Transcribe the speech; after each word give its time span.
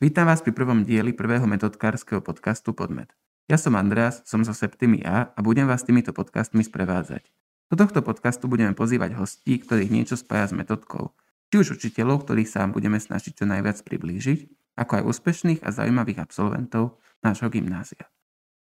Vítam 0.00 0.32
vás 0.32 0.40
pri 0.40 0.56
prvom 0.56 0.80
dieli 0.80 1.12
prvého 1.12 1.44
metodkárskeho 1.44 2.24
podcastu 2.24 2.72
Podmet. 2.72 3.12
Ja 3.52 3.60
som 3.60 3.76
Andreas, 3.76 4.24
som 4.24 4.40
zo 4.40 4.56
Septimy 4.56 5.04
A 5.04 5.28
a 5.28 5.38
budem 5.44 5.68
vás 5.68 5.84
týmito 5.84 6.16
podcastmi 6.16 6.64
sprevádzať. 6.64 7.28
Do 7.68 7.76
tohto 7.76 8.00
podcastu 8.00 8.48
budeme 8.48 8.72
pozývať 8.72 9.12
hostí, 9.20 9.60
ktorých 9.60 9.92
niečo 9.92 10.16
spája 10.16 10.48
s 10.48 10.56
metodkou. 10.56 11.12
Či 11.52 11.54
už 11.60 11.68
učiteľov, 11.76 12.24
ktorých 12.24 12.48
sa 12.48 12.64
vám 12.64 12.72
budeme 12.72 12.96
snažiť 12.96 13.36
čo 13.36 13.44
najviac 13.44 13.76
priblížiť, 13.76 14.72
ako 14.80 14.92
aj 14.96 15.02
úspešných 15.04 15.60
a 15.60 15.68
zaujímavých 15.68 16.24
absolventov 16.24 16.96
nášho 17.20 17.52
gymnázia. 17.52 18.08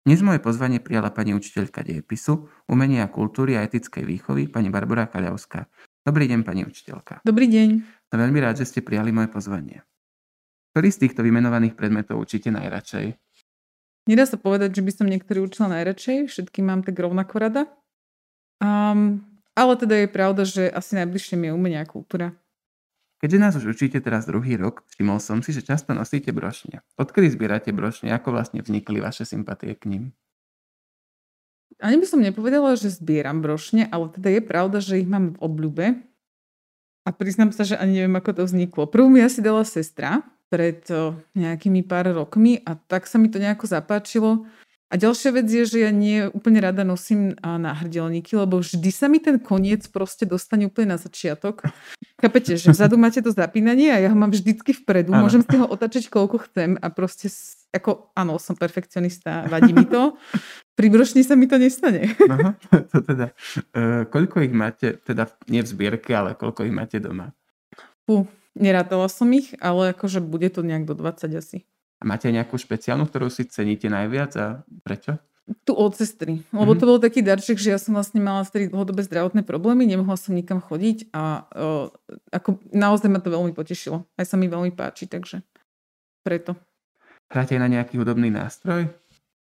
Dnes 0.02 0.26
moje 0.26 0.42
pozvanie 0.42 0.82
prijala 0.82 1.14
pani 1.14 1.30
učiteľka 1.38 1.86
dejepisu, 1.86 2.50
umenia 2.66 3.06
a 3.06 3.12
kultúry 3.14 3.54
a 3.54 3.62
etickej 3.62 4.02
výchovy 4.02 4.50
pani 4.50 4.66
Barbara 4.66 5.06
Kaľavská. 5.06 5.70
Dobrý 6.02 6.26
deň, 6.26 6.42
pani 6.42 6.66
učiteľka. 6.66 7.22
Dobrý 7.22 7.46
deň. 7.46 7.68
Som 8.10 8.18
veľmi 8.18 8.42
rád, 8.42 8.58
že 8.58 8.66
ste 8.66 8.82
prijali 8.82 9.14
moje 9.14 9.30
pozvanie. 9.30 9.86
Ktorý 10.70 10.88
z 10.94 11.00
týchto 11.06 11.26
vymenovaných 11.26 11.74
predmetov 11.74 12.22
učíte 12.22 12.54
najradšej? 12.54 13.18
Nedá 14.06 14.24
sa 14.26 14.38
povedať, 14.38 14.78
že 14.78 14.82
by 14.86 14.92
som 14.94 15.06
niektorý 15.10 15.42
učila 15.44 15.70
najradšej, 15.70 16.30
všetky 16.30 16.62
mám 16.62 16.86
tak 16.86 16.98
rovnako 16.98 17.34
rada. 17.36 17.62
Um, 18.62 19.22
ale 19.58 19.72
teda 19.76 20.06
je 20.06 20.08
pravda, 20.08 20.42
že 20.46 20.70
asi 20.70 20.94
najbližšie 20.96 21.34
mi 21.36 21.50
je 21.50 21.56
umenia 21.56 21.82
a 21.82 21.90
kultúra. 21.90 22.32
Keďže 23.20 23.38
nás 23.42 23.52
už 23.52 23.76
učíte 23.76 24.00
teraz 24.00 24.24
druhý 24.24 24.56
rok, 24.56 24.80
všimol 24.96 25.20
som 25.20 25.44
si, 25.44 25.52
že 25.52 25.60
často 25.60 25.92
nosíte 25.92 26.32
brošne. 26.32 26.80
Odkedy 26.96 27.28
zbierate 27.28 27.68
brošne, 27.68 28.08
ako 28.16 28.32
vlastne 28.32 28.64
vznikli 28.64 28.96
vaše 28.96 29.28
sympatie 29.28 29.76
k 29.76 29.84
ním? 29.92 30.04
Ani 31.84 32.00
by 32.00 32.06
som 32.08 32.24
nepovedala, 32.24 32.80
že 32.80 32.88
zbieram 32.92 33.44
brošne, 33.44 33.92
ale 33.92 34.08
teda 34.12 34.40
je 34.40 34.42
pravda, 34.42 34.78
že 34.80 35.04
ich 35.04 35.08
mám 35.08 35.36
v 35.36 35.40
obľúbe. 35.44 35.86
A 37.04 37.08
priznám 37.12 37.52
sa, 37.52 37.64
že 37.64 37.76
ani 37.76 38.00
neviem, 38.00 38.16
ako 38.16 38.40
to 38.40 38.42
vzniklo. 38.48 38.88
Prvú 38.88 39.12
mi 39.12 39.20
asi 39.20 39.44
dala 39.44 39.64
sestra, 39.68 40.24
pred 40.50 40.82
nejakými 41.38 41.86
pár 41.86 42.10
rokmi 42.10 42.58
a 42.66 42.74
tak 42.74 43.06
sa 43.06 43.16
mi 43.16 43.30
to 43.30 43.38
nejako 43.38 43.70
zapáčilo. 43.70 44.44
A 44.90 44.98
ďalšia 44.98 45.30
vec 45.30 45.46
je, 45.46 45.62
že 45.62 45.78
ja 45.86 45.94
nie 45.94 46.26
úplne 46.34 46.58
rada 46.58 46.82
nosím 46.82 47.38
náhrdelníky, 47.38 48.34
lebo 48.34 48.58
vždy 48.58 48.90
sa 48.90 49.06
mi 49.06 49.22
ten 49.22 49.38
koniec 49.38 49.86
proste 49.86 50.26
dostane 50.26 50.66
úplne 50.66 50.98
na 50.98 50.98
začiatok. 50.98 51.62
Chápete, 52.18 52.58
že 52.58 52.74
vzadu 52.74 52.98
máte 52.98 53.22
to 53.22 53.30
zapínanie 53.30 53.94
a 53.94 54.02
ja 54.02 54.10
ho 54.10 54.18
mám 54.18 54.34
vždycky 54.34 54.74
vpredu. 54.74 55.14
Ano. 55.14 55.30
Môžem 55.30 55.46
si 55.46 55.54
ho 55.54 55.62
otačiť 55.70 56.10
koľko 56.10 56.42
chcem 56.50 56.74
a 56.82 56.90
proste, 56.90 57.30
ako, 57.70 58.10
áno, 58.18 58.42
som 58.42 58.58
perfekcionista, 58.58 59.46
vadí 59.46 59.70
mi 59.70 59.86
to. 59.86 60.18
Pri 60.74 60.90
brošni 60.90 61.22
sa 61.22 61.38
mi 61.38 61.46
to 61.46 61.54
nestane. 61.54 62.10
Aha, 62.26 62.58
to 62.90 62.98
teda. 63.06 63.30
E, 63.70 64.10
koľko 64.10 64.42
ich 64.42 64.50
máte, 64.50 64.98
teda 65.06 65.30
nie 65.46 65.62
v 65.62 65.70
zbierke, 65.70 66.10
ale 66.18 66.34
koľko 66.34 66.66
ich 66.66 66.74
máte 66.74 66.98
doma? 66.98 67.30
Fú, 68.10 68.26
Nerátala 68.60 69.08
som 69.08 69.32
ich, 69.32 69.56
ale 69.56 69.96
akože 69.96 70.20
bude 70.20 70.52
to 70.52 70.60
nejak 70.60 70.84
do 70.84 70.92
20 70.92 71.32
asi. 71.32 71.64
A 72.00 72.04
máte 72.04 72.28
nejakú 72.28 72.60
špeciálnu, 72.60 73.08
ktorú 73.08 73.32
si 73.32 73.48
ceníte 73.48 73.88
najviac 73.88 74.32
a 74.36 74.46
prečo? 74.84 75.16
Tu 75.66 75.72
od 75.74 75.92
sestry. 75.96 76.46
Lebo 76.54 76.72
mm-hmm. 76.72 76.80
to 76.80 76.84
bol 76.86 76.98
taký 77.02 77.20
darček, 77.24 77.58
že 77.58 77.74
ja 77.74 77.78
som 77.80 77.96
vlastne 77.96 78.22
mala 78.22 78.46
vtedy 78.46 78.70
dlhodobé 78.70 79.02
zdravotné 79.02 79.42
problémy, 79.42 79.88
nemohla 79.88 80.14
som 80.14 80.36
nikam 80.36 80.62
chodiť 80.62 81.10
a 81.10 81.48
uh, 81.50 81.90
ako 82.30 82.62
naozaj 82.70 83.10
ma 83.10 83.18
to 83.18 83.34
veľmi 83.34 83.56
potešilo. 83.56 84.06
Aj 84.14 84.24
sa 84.28 84.38
mi 84.38 84.46
veľmi 84.46 84.70
páči, 84.76 85.10
takže 85.10 85.42
preto. 86.22 86.54
Hráte 87.32 87.58
aj 87.58 87.62
na 87.66 87.68
nejaký 87.80 87.98
hudobný 87.98 88.30
nástroj? 88.30 88.86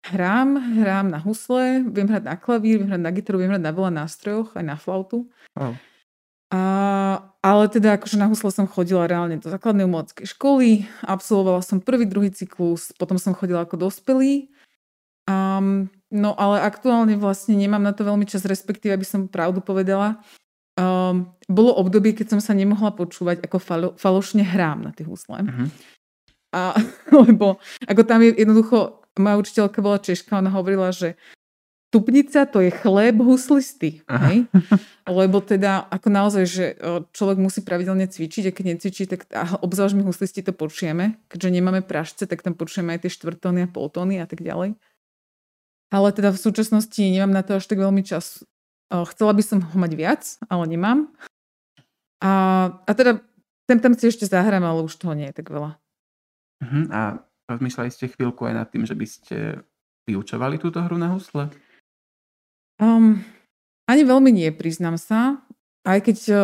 Hrám, 0.04 0.60
hrám 0.84 1.08
na 1.08 1.20
husle, 1.22 1.80
viem 1.88 2.10
hrať 2.10 2.28
na 2.28 2.36
klavír, 2.36 2.82
viem 2.82 2.92
hrať 2.92 3.02
na 3.02 3.12
gitaru, 3.14 3.40
viem 3.40 3.56
hrať 3.56 3.64
na 3.64 3.72
veľa 3.72 3.90
nástrojoch, 4.04 4.52
aj 4.52 4.64
na 4.66 4.76
flautu. 4.76 5.32
Oh. 5.56 5.72
A, 6.52 6.60
ale 7.40 7.64
teda 7.72 7.96
akože 7.96 8.20
na 8.20 8.28
husle 8.28 8.52
som 8.52 8.68
chodila 8.68 9.08
reálne 9.08 9.40
do 9.40 9.48
základnej 9.48 9.88
umeleckej 9.88 10.28
školy, 10.36 10.84
absolvovala 11.02 11.64
som 11.64 11.80
prvý, 11.80 12.04
druhý 12.04 12.30
cyklus, 12.30 12.92
potom 12.94 13.16
som 13.16 13.32
chodila 13.32 13.64
ako 13.64 13.88
dospelý. 13.88 14.52
Um, 15.24 15.88
no 16.12 16.36
ale 16.36 16.60
aktuálne 16.60 17.16
vlastne 17.16 17.56
nemám 17.56 17.80
na 17.80 17.96
to 17.96 18.04
veľmi 18.04 18.28
čas, 18.28 18.44
respektíve 18.44 18.92
aby 18.92 19.06
som 19.08 19.26
pravdu 19.26 19.64
povedala. 19.64 20.20
Um, 20.76 21.32
bolo 21.48 21.72
obdobie, 21.80 22.12
keď 22.12 22.36
som 22.36 22.40
sa 22.42 22.52
nemohla 22.52 22.92
počúvať, 22.92 23.46
ako 23.46 23.58
falo, 23.62 23.88
falošne 23.96 24.44
hrám 24.44 24.84
na 24.84 24.90
tie 24.92 25.06
husle. 25.06 25.40
Uh-huh. 25.40 25.68
A, 26.52 26.76
lebo 27.24 27.56
ako 27.88 28.02
tam 28.04 28.20
je 28.20 28.36
jednoducho, 28.36 29.00
moja 29.16 29.36
učiteľka 29.40 29.78
bola 29.80 30.02
Češka, 30.02 30.38
ona 30.38 30.50
hovorila, 30.52 30.90
že 30.90 31.16
Stupnica 31.94 32.42
to 32.50 32.58
je 32.58 32.74
chléb 32.74 33.22
huslisty. 33.22 34.02
Hej? 34.10 34.50
Lebo 35.06 35.38
teda 35.38 35.86
ako 35.86 36.10
naozaj, 36.10 36.42
že 36.42 36.74
človek 37.14 37.38
musí 37.38 37.62
pravidelne 37.62 38.10
cvičiť 38.10 38.50
a 38.50 38.54
keď 38.56 38.64
necvičí, 38.74 39.06
tak 39.06 39.30
obzvlášť 39.62 39.94
my 39.94 40.02
huslisti 40.02 40.42
to 40.42 40.50
počujeme. 40.50 41.22
Keďže 41.30 41.54
nemáme 41.54 41.86
pražce, 41.86 42.26
tak 42.26 42.42
tam 42.42 42.58
počujeme 42.58 42.98
aj 42.98 43.06
tie 43.06 43.14
štvrtóny 43.14 43.62
a 43.62 43.70
poltóny 43.70 44.18
a 44.18 44.26
tak 44.26 44.42
ďalej. 44.42 44.74
Ale 45.94 46.08
teda 46.10 46.34
v 46.34 46.42
súčasnosti 46.42 46.98
nemám 46.98 47.30
na 47.30 47.46
to 47.46 47.62
až 47.62 47.70
tak 47.70 47.78
veľmi 47.78 48.02
čas. 48.02 48.42
Chcela 48.90 49.30
by 49.30 49.42
som 49.46 49.62
ho 49.62 49.76
mať 49.78 49.92
viac, 49.94 50.22
ale 50.50 50.66
nemám. 50.66 51.14
A, 52.18 52.32
a 52.82 52.90
teda 52.90 53.22
sem 53.70 53.78
tam 53.78 53.94
si 53.94 54.10
ešte 54.10 54.26
zahrám, 54.26 54.66
ale 54.66 54.82
už 54.82 54.98
toho 54.98 55.14
nie 55.14 55.30
je 55.30 55.38
tak 55.38 55.46
veľa. 55.46 55.78
Uh-huh. 56.58 56.84
A 56.90 57.22
rozmýšľali 57.46 57.94
ste 57.94 58.10
chvíľku 58.10 58.50
aj 58.50 58.54
nad 58.58 58.66
tým, 58.66 58.82
že 58.82 58.98
by 58.98 59.06
ste 59.06 59.62
vyučovali 60.10 60.58
túto 60.58 60.82
hru 60.82 60.98
na 60.98 61.14
husle? 61.14 61.54
Um, 62.80 63.22
ani 63.86 64.02
veľmi 64.02 64.30
nie, 64.32 64.48
priznám 64.50 64.96
sa. 64.96 65.44
Aj 65.84 66.00
keď 66.00 66.18
uh, 66.32 66.38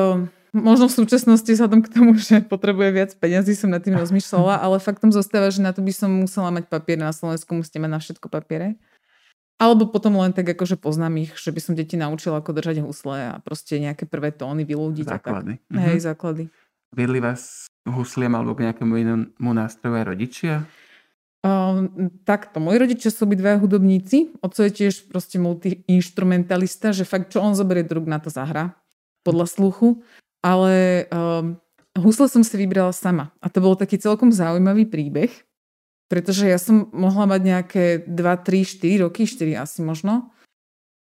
možno 0.52 0.90
v 0.90 0.96
súčasnosti 1.02 1.46
vzhľadom 1.46 1.80
k 1.86 1.92
tomu, 1.92 2.12
že 2.18 2.42
potrebuje 2.44 2.90
viac 2.92 3.10
peniazí, 3.16 3.54
som 3.54 3.70
nad 3.70 3.82
tým 3.82 3.96
rozmýšľala, 3.96 4.60
ale 4.60 4.82
faktom 4.82 5.14
zostáva, 5.14 5.48
že 5.48 5.64
na 5.64 5.70
to 5.70 5.80
by 5.80 5.92
som 5.94 6.10
musela 6.10 6.50
mať 6.50 6.68
papier 6.68 6.98
na 6.98 7.14
Slovensku, 7.14 7.54
musíte 7.54 7.80
mať 7.80 7.90
na 7.90 8.00
všetko 8.02 8.26
papiere. 8.28 8.76
Alebo 9.60 9.92
potom 9.92 10.16
len 10.16 10.32
tak 10.32 10.48
akože 10.56 10.80
poznám 10.80 11.20
ich, 11.28 11.36
že 11.36 11.52
by 11.52 11.60
som 11.60 11.76
deti 11.76 12.00
naučila 12.00 12.40
ako 12.40 12.56
držať 12.56 12.80
husle 12.80 13.36
a 13.36 13.44
proste 13.44 13.76
nejaké 13.76 14.08
prvé 14.08 14.32
tóny 14.32 14.64
vylúdiť. 14.64 15.04
Základy. 15.04 15.60
Mhm. 15.68 15.80
Hej, 15.84 15.98
základy. 16.08 16.44
Viedli 16.90 17.20
vás 17.22 17.70
husliem 17.86 18.32
alebo 18.34 18.56
k 18.56 18.66
nejakému 18.66 18.94
inému 18.98 19.50
nástroju 19.52 19.94
aj 19.94 20.04
rodičia? 20.04 20.54
Um, 21.40 22.12
takto, 22.28 22.60
moji 22.60 22.84
rodičia 22.84 23.08
sú 23.08 23.24
obidvaja 23.24 23.56
hudobníci. 23.56 24.36
Oco 24.44 24.60
je 24.60 24.72
tiež 24.72 25.08
proste 25.08 25.40
multiinstrumentalista, 25.40 26.92
že 26.92 27.08
fakt, 27.08 27.32
čo 27.32 27.40
on 27.40 27.56
zoberie 27.56 27.80
drug 27.80 28.04
na 28.04 28.20
to 28.20 28.28
zahra 28.28 28.76
podľa 29.24 29.48
sluchu. 29.48 30.04
Ale 30.44 31.08
um, 31.08 31.56
husle 31.96 32.28
som 32.28 32.44
si 32.44 32.54
vybrala 32.60 32.92
sama. 32.92 33.32
A 33.40 33.48
to 33.48 33.64
bol 33.64 33.72
taký 33.72 33.96
celkom 33.96 34.28
zaujímavý 34.28 34.84
príbeh, 34.84 35.32
pretože 36.12 36.44
ja 36.44 36.60
som 36.60 36.92
mohla 36.92 37.24
mať 37.24 37.40
nejaké 37.40 37.84
2, 38.04 38.12
3, 38.12 39.00
4 39.00 39.04
roky, 39.08 39.24
4 39.24 39.64
asi 39.64 39.80
možno. 39.80 40.28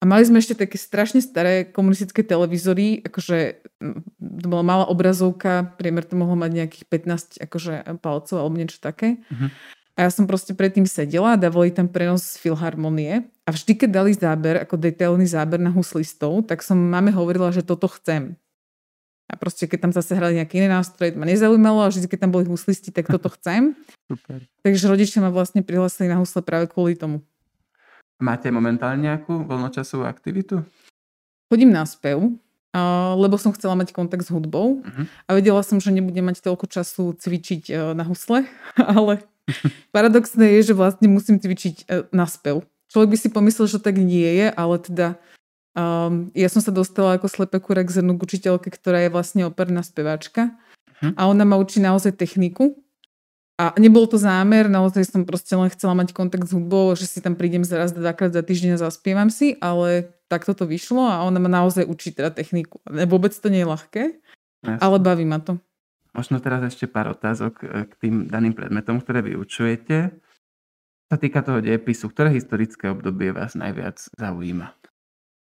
A 0.00 0.08
mali 0.08 0.24
sme 0.24 0.40
ešte 0.40 0.56
také 0.56 0.80
strašne 0.80 1.20
staré 1.20 1.68
komunistické 1.68 2.24
televízory, 2.24 3.04
akože 3.04 3.60
to 4.16 4.46
bola 4.48 4.64
malá 4.64 4.84
obrazovka, 4.88 5.76
priemer 5.76 6.08
to 6.08 6.16
mohlo 6.16 6.40
mať 6.40 6.50
nejakých 6.56 6.84
15 6.88 7.44
akože 7.44 8.00
palcov 8.00 8.36
alebo 8.40 8.56
niečo 8.56 8.80
také. 8.80 9.20
Uh-huh. 9.28 9.52
A 10.00 10.08
ja 10.08 10.10
som 10.16 10.24
proste 10.24 10.56
predtým 10.56 10.88
sedela 10.88 11.36
a 11.36 11.40
dávali 11.40 11.68
tam 11.68 11.84
prenos 11.84 12.24
z 12.24 12.40
filharmonie 12.40 13.28
a 13.44 13.52
vždy, 13.52 13.84
keď 13.84 13.90
dali 13.92 14.16
záber, 14.16 14.56
ako 14.56 14.80
detailný 14.80 15.28
záber 15.28 15.60
na 15.60 15.68
huslistov, 15.68 16.48
tak 16.48 16.64
som 16.64 16.80
máme 16.80 17.12
hovorila, 17.12 17.52
že 17.52 17.60
toto 17.60 17.84
chcem. 17.84 18.32
A 19.28 19.36
proste, 19.36 19.68
keď 19.68 19.84
tam 19.84 19.92
zase 19.92 20.16
hrali 20.16 20.40
nejaké 20.40 20.56
iné 20.56 20.72
nástroje, 20.72 21.12
ma 21.20 21.28
nezaujímalo 21.28 21.84
a 21.84 21.92
vždy, 21.92 22.08
keď 22.08 22.24
tam 22.24 22.32
boli 22.32 22.48
huslisti, 22.48 22.88
tak 22.88 23.12
toto 23.12 23.28
chcem. 23.28 23.76
Super. 24.08 24.48
Takže 24.64 24.88
rodičia 24.88 25.20
ma 25.20 25.28
vlastne 25.28 25.60
prihlásili 25.60 26.08
na 26.08 26.16
husle 26.16 26.40
práve 26.40 26.72
kvôli 26.72 26.96
tomu. 26.96 27.20
Máte 28.24 28.48
momentálne 28.48 29.04
nejakú 29.04 29.44
voľnočasovú 29.44 30.08
aktivitu? 30.08 30.64
Chodím 31.52 31.76
na 31.76 31.84
spev, 31.84 32.24
lebo 33.20 33.36
som 33.36 33.52
chcela 33.52 33.76
mať 33.76 33.92
kontakt 33.92 34.24
s 34.24 34.32
hudbou 34.32 34.80
uh-huh. 34.80 35.04
a 35.28 35.30
vedela 35.36 35.60
som, 35.60 35.76
že 35.76 35.92
nebudem 35.92 36.24
mať 36.24 36.40
toľko 36.40 36.70
času 36.70 37.18
cvičiť 37.18 37.62
e, 37.68 37.72
na 37.98 38.06
husle, 38.06 38.46
ale 38.96 39.26
Paradoxné 39.94 40.60
je, 40.60 40.72
že 40.72 40.74
vlastne 40.74 41.06
musím 41.10 41.38
cvičiť 41.38 41.74
e, 41.86 42.04
na 42.14 42.26
spev. 42.26 42.64
Človek 42.90 43.08
by 43.14 43.18
si 43.18 43.28
pomyslel, 43.30 43.66
že 43.70 43.78
tak 43.78 43.98
nie 44.02 44.26
je, 44.26 44.46
ale 44.50 44.74
teda 44.82 45.06
um, 45.78 46.28
ja 46.34 46.50
som 46.50 46.58
sa 46.58 46.74
dostala 46.74 47.14
ako 47.14 47.30
slepé 47.30 47.62
kurek 47.62 47.86
k 47.86 48.02
zrnu 48.02 48.18
k 48.18 48.24
učiteľke, 48.26 48.66
ktorá 48.66 49.06
je 49.06 49.14
vlastne 49.14 49.46
operná 49.46 49.86
speváčka 49.86 50.58
hm. 50.98 51.14
a 51.14 51.30
ona 51.30 51.46
ma 51.46 51.54
učí 51.54 51.78
naozaj 51.78 52.18
techniku. 52.18 52.74
A 53.60 53.76
nebol 53.76 54.08
to 54.08 54.16
zámer, 54.16 54.72
naozaj 54.72 55.04
som 55.04 55.28
proste 55.28 55.52
len 55.52 55.68
chcela 55.68 55.92
mať 55.92 56.16
kontakt 56.16 56.48
s 56.48 56.56
hudbou, 56.56 56.96
že 56.96 57.04
si 57.04 57.20
tam 57.20 57.36
prídem 57.36 57.60
zaraz 57.60 57.92
dvakrát 57.92 58.32
za 58.32 58.40
týždeň 58.40 58.80
a 58.80 58.82
zaspievam 58.88 59.28
si, 59.28 59.52
ale 59.60 60.16
takto 60.32 60.56
to 60.56 60.64
vyšlo 60.64 61.04
a 61.04 61.20
ona 61.28 61.36
ma 61.36 61.52
naozaj 61.52 61.84
učí 61.84 62.16
teda 62.16 62.32
techniku. 62.32 62.80
Vôbec 62.88 63.36
to 63.36 63.52
nie 63.52 63.60
je 63.60 63.68
ľahké, 63.68 64.02
Jasne. 64.64 64.80
ale 64.80 64.96
baví 64.96 65.28
ma 65.28 65.44
to. 65.44 65.60
Možno 66.10 66.42
teraz 66.42 66.66
ešte 66.66 66.90
pár 66.90 67.14
otázok 67.14 67.54
e, 67.62 67.66
k 67.86 67.92
tým 68.02 68.14
daným 68.26 68.54
predmetom, 68.54 68.98
ktoré 68.98 69.22
vyučujete. 69.22 70.10
Sa 71.10 71.16
týka 71.18 71.42
toho 71.42 71.58
dejepisu, 71.62 72.10
ktoré 72.10 72.30
historické 72.34 72.90
obdobie 72.90 73.34
vás 73.34 73.58
najviac 73.58 73.98
zaujíma? 74.14 74.74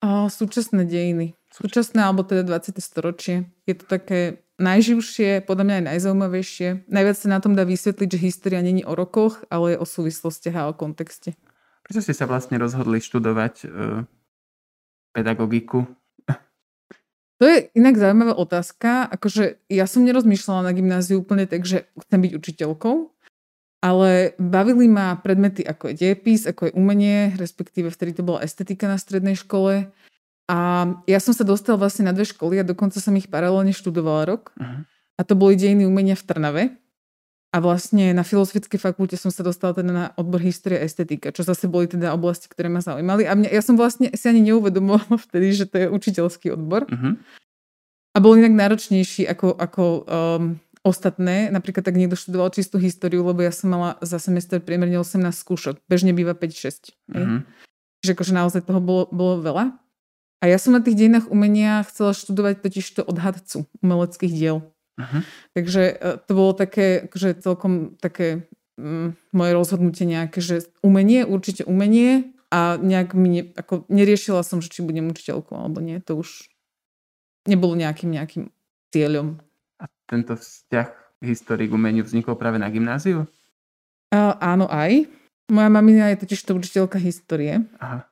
O, 0.01 0.33
súčasné 0.33 0.89
dejiny. 0.89 1.37
Súčasné, 1.53 2.01
alebo 2.01 2.25
teda 2.25 2.49
20. 2.49 2.81
storočie. 2.81 3.53
Je 3.69 3.77
to 3.77 3.85
také 3.85 4.49
najživšie, 4.57 5.45
podľa 5.45 5.65
mňa 5.65 5.75
aj 5.77 5.85
najzaujímavejšie. 5.93 6.69
Najviac 6.89 7.17
sa 7.17 7.29
na 7.29 7.41
tom 7.45 7.53
dá 7.53 7.69
vysvetliť, 7.69 8.09
že 8.09 8.25
história 8.25 8.65
není 8.65 8.81
o 8.85 8.97
rokoch, 8.97 9.45
ale 9.53 9.77
je 9.77 9.81
o 9.81 9.87
súvislostiach 9.89 10.57
a 10.57 10.69
o 10.69 10.77
kontexte. 10.77 11.37
Prečo 11.85 12.01
ste 12.01 12.17
sa 12.17 12.25
vlastne 12.25 12.57
rozhodli 12.57 13.01
študovať 13.01 13.55
uh, 13.69 14.05
pedagogiku? 15.13 15.85
To 17.41 17.49
je 17.49 17.73
inak 17.73 17.97
zaujímavá 17.97 18.37
otázka. 18.37 19.09
Akože 19.09 19.57
ja 19.73 19.89
som 19.89 20.05
nerozmýšľala 20.05 20.69
na 20.69 20.73
gymnáziu 20.77 21.25
úplne 21.25 21.49
tak, 21.49 21.65
že 21.65 21.89
chcem 21.97 22.21
byť 22.21 22.33
učiteľkou, 22.37 22.97
ale 23.81 24.37
bavili 24.37 24.93
ma 24.93 25.17
predmety 25.17 25.65
ako 25.65 25.89
je 25.89 25.95
diepis, 25.97 26.45
ako 26.45 26.69
je 26.69 26.77
umenie, 26.77 27.33
respektíve 27.41 27.89
vtedy 27.89 28.21
to 28.21 28.23
bola 28.29 28.45
estetika 28.45 28.85
na 28.85 29.01
strednej 29.01 29.41
škole. 29.41 29.89
A 30.53 30.59
ja 31.09 31.17
som 31.17 31.33
sa 31.33 31.49
dostala 31.49 31.81
vlastne 31.81 32.05
na 32.05 32.13
dve 32.13 32.29
školy 32.29 32.61
a 32.61 32.67
dokonca 32.67 33.01
som 33.01 33.17
ich 33.17 33.33
paralelne 33.33 33.73
študovala 33.73 34.29
rok. 34.29 34.53
Uh-huh. 34.61 34.85
A 35.17 35.21
to 35.25 35.33
boli 35.33 35.57
dejiny 35.57 35.89
umenia 35.89 36.19
v 36.19 36.27
Trnave. 36.27 36.63
A 37.51 37.59
vlastne 37.59 38.15
na 38.15 38.23
Filozofickej 38.23 38.79
fakulte 38.79 39.19
som 39.19 39.35
sa 39.35 39.43
dostala 39.43 39.75
teda 39.75 39.91
na 39.91 40.05
odbor 40.15 40.39
história 40.39 40.79
a 40.79 40.87
estetika, 40.87 41.35
čo 41.35 41.43
zase 41.43 41.67
boli 41.67 41.91
teda 41.91 42.15
oblasti, 42.15 42.47
ktoré 42.47 42.71
ma 42.71 42.79
zaujímali. 42.79 43.27
A 43.27 43.35
mňa, 43.35 43.51
ja 43.51 43.59
som 43.59 43.75
vlastne 43.75 44.07
si 44.15 44.25
ani 44.31 44.39
neuvedomovala 44.47 45.19
vtedy, 45.27 45.59
že 45.59 45.67
to 45.67 45.83
je 45.83 45.87
učiteľský 45.91 46.55
odbor. 46.55 46.87
Uh-huh. 46.87 47.19
A 48.15 48.19
bol 48.23 48.39
inak 48.39 48.55
náročnejší 48.55 49.27
ako, 49.27 49.59
ako 49.59 49.83
um, 50.07 50.43
ostatné. 50.87 51.51
Napríklad 51.51 51.83
tak 51.83 51.99
niekto 51.99 52.15
študoval 52.15 52.55
čistú 52.55 52.79
históriu, 52.79 53.27
lebo 53.27 53.43
ja 53.43 53.51
som 53.51 53.75
mala 53.75 53.99
za 53.99 54.23
semester 54.23 54.63
priemerne 54.63 55.03
18 55.03 55.19
skúšok. 55.35 55.83
Bežne 55.91 56.15
býva 56.15 56.39
5-6. 56.39 56.95
Uh-huh. 57.11 57.43
Čiže 58.07 58.15
akože 58.15 58.33
naozaj 58.33 58.63
toho 58.63 58.79
bolo, 58.79 59.11
bolo 59.11 59.43
veľa. 59.43 59.75
A 60.41 60.49
ja 60.49 60.57
som 60.57 60.73
na 60.73 60.81
tých 60.81 60.97
dejinách 60.97 61.29
umenia 61.29 61.85
chcela 61.85 62.17
študovať 62.17 62.63
totiž 62.63 62.87
to 62.95 63.03
odhadcu 63.05 63.67
umeleckých 63.83 64.33
diel. 64.33 64.71
Uh-huh. 65.01 65.21
Takže 65.57 65.83
e, 65.97 66.21
to 66.21 66.33
bolo 66.37 66.53
také, 66.53 67.09
akože 67.09 67.41
celkom 67.41 67.97
také 67.97 68.45
um, 68.77 69.17
moje 69.33 69.53
rozhodnutie 69.57 70.05
nejaké, 70.05 70.45
že 70.45 70.69
umenie, 70.85 71.25
určite 71.25 71.65
umenie 71.65 72.37
a 72.53 72.77
nejak 72.77 73.17
mi 73.17 73.29
ne, 73.31 73.43
ako 73.57 73.89
neriešila 73.89 74.45
som, 74.45 74.61
že 74.61 74.69
či 74.69 74.85
budem 74.85 75.09
učiteľkou 75.09 75.57
alebo 75.57 75.81
nie. 75.81 76.03
To 76.05 76.21
už 76.21 76.53
nebolo 77.49 77.73
nejakým 77.79 78.13
nejakým 78.13 78.53
cieľom. 78.93 79.41
A 79.81 79.89
tento 80.05 80.37
vzťah 80.37 80.93
histórii 81.25 81.71
k 81.71 81.77
umeniu 81.77 82.05
vznikol 82.05 82.37
práve 82.37 82.61
na 82.61 82.69
gymnáziu? 82.69 83.25
Uh, 84.11 84.35
áno 84.43 84.67
aj. 84.67 85.07
Moja 85.51 85.71
mamina 85.71 86.11
je 86.13 86.27
totiž 86.27 86.41
to 86.43 86.59
učiteľka 86.59 86.99
histórie. 86.99 87.65
Aha. 87.79 88.10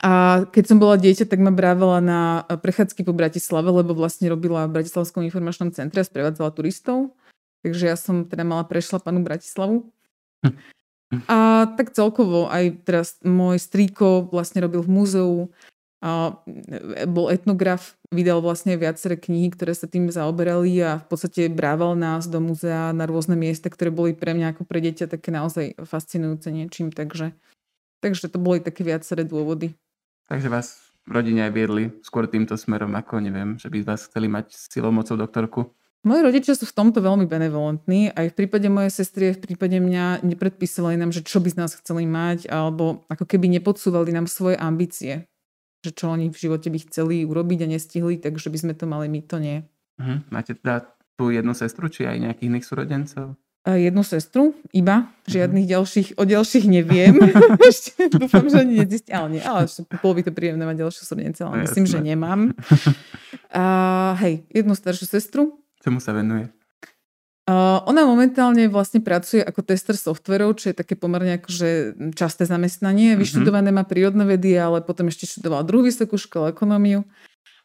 A 0.00 0.44
keď 0.48 0.64
som 0.72 0.78
bola 0.80 0.96
dieťa, 0.96 1.28
tak 1.28 1.36
ma 1.44 1.52
brávala 1.52 2.00
na 2.00 2.20
prechádzky 2.48 3.04
po 3.04 3.12
Bratislave, 3.12 3.68
lebo 3.68 3.92
vlastne 3.92 4.32
robila 4.32 4.64
v 4.64 4.80
Bratislavskom 4.80 5.20
informačnom 5.28 5.68
centre 5.76 6.00
a 6.00 6.08
sprevádzala 6.08 6.54
turistov. 6.56 7.12
Takže 7.60 7.92
ja 7.92 7.96
som 8.00 8.24
teda 8.24 8.42
mala 8.42 8.64
prešla 8.64 9.04
panu 9.04 9.20
Bratislavu. 9.20 9.92
Hm. 10.42 10.56
A 11.28 11.68
tak 11.76 11.92
celkovo 11.92 12.48
aj 12.48 12.88
teraz 12.88 13.20
môj 13.20 13.60
strýko 13.60 14.32
vlastne 14.32 14.64
robil 14.64 14.80
v 14.80 14.90
múzeu, 14.90 15.52
a 16.02 16.34
bol 17.06 17.30
etnograf, 17.30 17.94
vydal 18.10 18.42
vlastne 18.42 18.74
viaceré 18.74 19.14
knihy, 19.14 19.54
ktoré 19.54 19.70
sa 19.70 19.86
tým 19.86 20.10
zaoberali 20.10 20.74
a 20.82 20.98
v 20.98 21.06
podstate 21.06 21.46
brával 21.46 21.94
nás 21.94 22.26
do 22.26 22.42
múzea 22.42 22.90
na 22.90 23.06
rôzne 23.06 23.38
miesta, 23.38 23.70
ktoré 23.70 23.94
boli 23.94 24.10
pre 24.10 24.34
mňa 24.34 24.50
ako 24.50 24.66
pre 24.66 24.82
dieťa 24.82 25.06
také 25.06 25.30
naozaj 25.30 25.78
fascinujúce 25.86 26.50
niečím, 26.50 26.90
takže, 26.90 27.38
takže 28.02 28.26
to 28.26 28.42
boli 28.42 28.58
také 28.58 28.82
viaceré 28.82 29.22
dôvody. 29.22 29.72
Takže 30.26 30.50
vás 30.50 30.92
v 31.06 31.22
rodine 31.22 31.46
aj 31.46 31.52
viedli 31.54 31.84
skôr 32.02 32.26
týmto 32.26 32.58
smerom, 32.58 32.90
ako 32.98 33.22
neviem, 33.22 33.54
že 33.58 33.70
by 33.70 33.86
vás 33.86 34.10
chceli 34.10 34.26
mať 34.26 34.54
silou 34.54 34.90
mocou 34.90 35.14
doktorku? 35.14 35.70
Moji 36.02 36.18
rodičia 36.26 36.58
sú 36.58 36.66
v 36.66 36.74
tomto 36.74 36.98
veľmi 36.98 37.30
benevolentní. 37.30 38.10
Aj 38.10 38.26
v 38.26 38.34
prípade 38.34 38.66
mojej 38.66 38.90
sestry, 38.90 39.38
v 39.38 39.38
prípade 39.38 39.78
mňa 39.78 40.26
nepredpísali 40.26 40.98
nám, 40.98 41.14
že 41.14 41.22
čo 41.22 41.38
by 41.38 41.54
z 41.54 41.56
nás 41.62 41.78
chceli 41.78 42.10
mať, 42.10 42.50
alebo 42.50 43.06
ako 43.06 43.22
keby 43.22 43.46
nepodsúvali 43.46 44.10
nám 44.10 44.26
svoje 44.26 44.58
ambície. 44.58 45.30
Že 45.86 45.90
čo 45.94 46.04
oni 46.10 46.26
v 46.34 46.40
živote 46.42 46.74
by 46.74 46.78
chceli 46.90 47.22
urobiť 47.22 47.58
a 47.62 47.70
nestihli, 47.70 48.18
takže 48.18 48.50
by 48.50 48.58
sme 48.58 48.74
to 48.74 48.90
mali 48.90 49.06
my, 49.06 49.22
to 49.22 49.38
nie. 49.38 49.62
Uh-huh. 50.02 50.18
Máte 50.34 50.58
teda 50.58 50.90
tú 51.14 51.30
jednu 51.30 51.54
sestru, 51.54 51.86
či 51.86 52.02
aj 52.02 52.18
nejakých 52.18 52.50
iných 52.50 52.66
súrodencov? 52.66 53.38
Jednu 53.70 54.02
sestru, 54.02 54.58
iba. 54.74 55.06
Žiadnych 55.30 55.70
mm-hmm. 55.70 55.74
ďalších, 55.78 56.08
o 56.18 56.24
ďalších 56.26 56.64
neviem. 56.66 57.14
Ešte 57.70 58.10
dúfam, 58.10 58.50
že 58.50 58.66
ani 58.66 58.82
nezistí, 58.82 59.14
ale 59.14 59.38
nie. 59.38 59.42
Ale 59.42 59.70
ešte 59.70 59.86
bolo 60.02 60.18
by 60.18 60.22
to 60.26 60.32
príjemné 60.34 60.66
mať 60.66 60.82
ďalšiu 60.82 61.02
srdnice, 61.06 61.40
ale 61.46 61.62
myslím, 61.62 61.84
že 61.86 61.98
nemám. 62.02 62.50
A, 63.52 64.16
hej, 64.24 64.48
jednu 64.48 64.72
staršiu 64.72 65.06
sestru. 65.06 65.60
Čomu 65.84 66.00
sa 66.00 66.16
venuje? 66.16 66.48
Uh, 67.42 67.82
ona 67.90 68.06
momentálne 68.06 68.70
vlastne 68.70 69.02
pracuje 69.02 69.44
ako 69.44 69.66
tester 69.66 69.98
softverov, 69.98 70.56
čo 70.56 70.70
je 70.70 70.78
také 70.78 70.94
pomerne 70.94 71.36
akože 71.36 71.98
časté 72.16 72.48
zamestnanie. 72.48 73.12
Mm-hmm. 73.12 73.20
Vyštudované 73.20 73.68
má 73.74 73.84
prírodné 73.84 74.24
vedy, 74.24 74.56
ale 74.56 74.80
potom 74.80 75.12
ešte 75.12 75.28
študovala 75.28 75.68
druhú 75.68 75.84
vysokú 75.84 76.16
školu, 76.16 76.54
ekonómiu. 76.54 77.04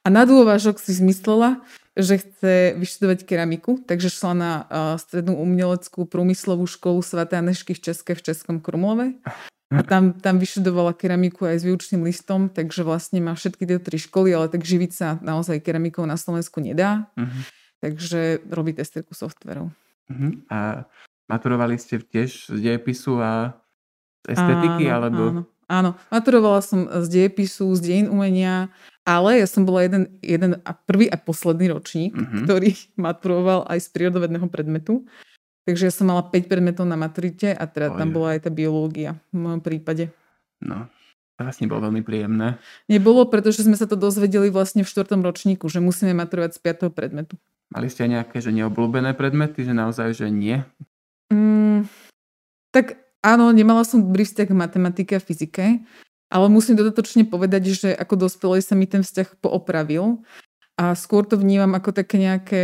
A 0.08 0.14
na 0.14 0.24
dôvažok 0.24 0.80
si 0.80 0.96
zmyslela, 0.96 1.60
že 1.92 2.24
chce 2.24 2.80
vyštudovať 2.80 3.28
keramiku, 3.28 3.84
takže 3.84 4.08
šla 4.08 4.34
na 4.40 4.52
uh, 4.64 4.96
strednú 4.96 5.36
umeleckú 5.36 6.08
průmyslovú 6.08 6.64
školu 6.64 7.04
Sv. 7.04 7.28
Anešky 7.28 7.76
v 7.76 7.92
České 7.92 8.16
v 8.16 8.24
Českom 8.32 8.64
Krumlove. 8.64 9.20
A 9.68 9.84
tam, 9.84 10.16
tam 10.16 10.40
vyštudovala 10.40 10.96
keramiku 10.96 11.44
aj 11.52 11.60
s 11.60 11.68
výučným 11.68 12.08
listom, 12.08 12.48
takže 12.48 12.88
vlastne 12.88 13.20
má 13.20 13.36
všetky 13.36 13.68
tie 13.68 13.84
tri 13.84 14.00
školy, 14.00 14.32
ale 14.32 14.48
tak 14.48 14.64
živiť 14.64 14.92
sa 14.96 15.20
naozaj 15.20 15.60
keramikou 15.60 16.08
na 16.08 16.16
Slovensku 16.16 16.64
nedá. 16.64 17.12
Uh-huh. 17.20 17.44
Takže 17.84 18.48
robí 18.48 18.72
testerku 18.72 19.12
softverov. 19.12 19.76
Uh-huh. 20.08 20.40
A 20.48 20.88
maturovali 21.28 21.76
ste 21.76 22.00
tiež 22.00 22.56
z 22.56 22.60
dejepisu 22.64 23.20
a 23.20 23.60
estetiky? 24.24 24.88
Áno, 24.88 24.96
alebo... 25.04 25.24
áno. 25.36 25.44
Áno, 25.68 26.00
maturovala 26.08 26.64
som 26.64 26.88
z 26.88 27.08
dejepisu, 27.12 27.76
z 27.76 27.80
dejin 27.84 28.08
umenia, 28.08 28.72
ale 29.04 29.44
ja 29.44 29.48
som 29.48 29.68
bola 29.68 29.84
jeden, 29.84 30.16
jeden 30.24 30.64
a 30.64 30.72
prvý 30.72 31.12
a 31.12 31.20
posledný 31.20 31.76
ročník, 31.76 32.16
mm-hmm. 32.16 32.44
ktorý 32.48 32.72
maturoval 33.08 33.68
aj 33.68 33.84
z 33.84 33.88
prírodovedného 33.92 34.48
predmetu. 34.48 35.04
Takže 35.68 35.92
ja 35.92 35.94
som 35.94 36.08
mala 36.08 36.24
5 36.24 36.48
predmetov 36.48 36.88
na 36.88 36.96
maturite 36.96 37.52
a 37.52 37.68
teda 37.68 37.92
Oj. 37.92 38.00
tam 38.00 38.10
bola 38.16 38.40
aj 38.40 38.48
tá 38.48 38.52
biológia 38.52 39.20
v 39.36 39.44
mojom 39.44 39.60
prípade. 39.60 40.16
No, 40.64 40.88
to 41.36 41.44
vlastne 41.44 41.68
bolo 41.68 41.92
veľmi 41.92 42.08
príjemné. 42.08 42.56
Nebolo, 42.88 43.28
pretože 43.28 43.68
sme 43.68 43.76
sa 43.76 43.84
to 43.84 44.00
dozvedeli 44.00 44.48
vlastne 44.48 44.88
v 44.88 44.90
štvrtom 44.90 45.20
ročníku, 45.20 45.68
že 45.68 45.84
musíme 45.84 46.16
maturovať 46.16 46.56
z 46.56 46.88
5. 46.88 46.96
predmetu. 46.96 47.36
Mali 47.68 47.92
ste 47.92 48.08
aj 48.08 48.12
nejaké 48.16 48.38
že 48.40 48.56
neobľúbené 48.56 49.12
predmety, 49.12 49.68
že 49.68 49.76
naozaj, 49.76 50.16
že 50.16 50.32
nie? 50.32 50.64
Mm, 51.28 51.84
tak 52.72 53.07
áno, 53.28 53.52
nemala 53.52 53.84
som 53.84 54.00
dobrý 54.00 54.24
vzťah 54.24 54.48
k 54.48 54.56
matematike 54.56 55.14
a 55.20 55.24
fyzike, 55.24 55.84
ale 56.32 56.46
musím 56.48 56.80
dodatočne 56.80 57.28
povedať, 57.28 57.64
že 57.76 57.90
ako 57.92 58.28
dospelej 58.28 58.64
sa 58.64 58.76
mi 58.80 58.88
ten 58.88 59.04
vzťah 59.04 59.44
poopravil 59.44 60.24
a 60.80 60.96
skôr 60.96 61.28
to 61.28 61.36
vnímam 61.36 61.76
ako 61.76 61.92
také 61.92 62.20
nejaké 62.20 62.62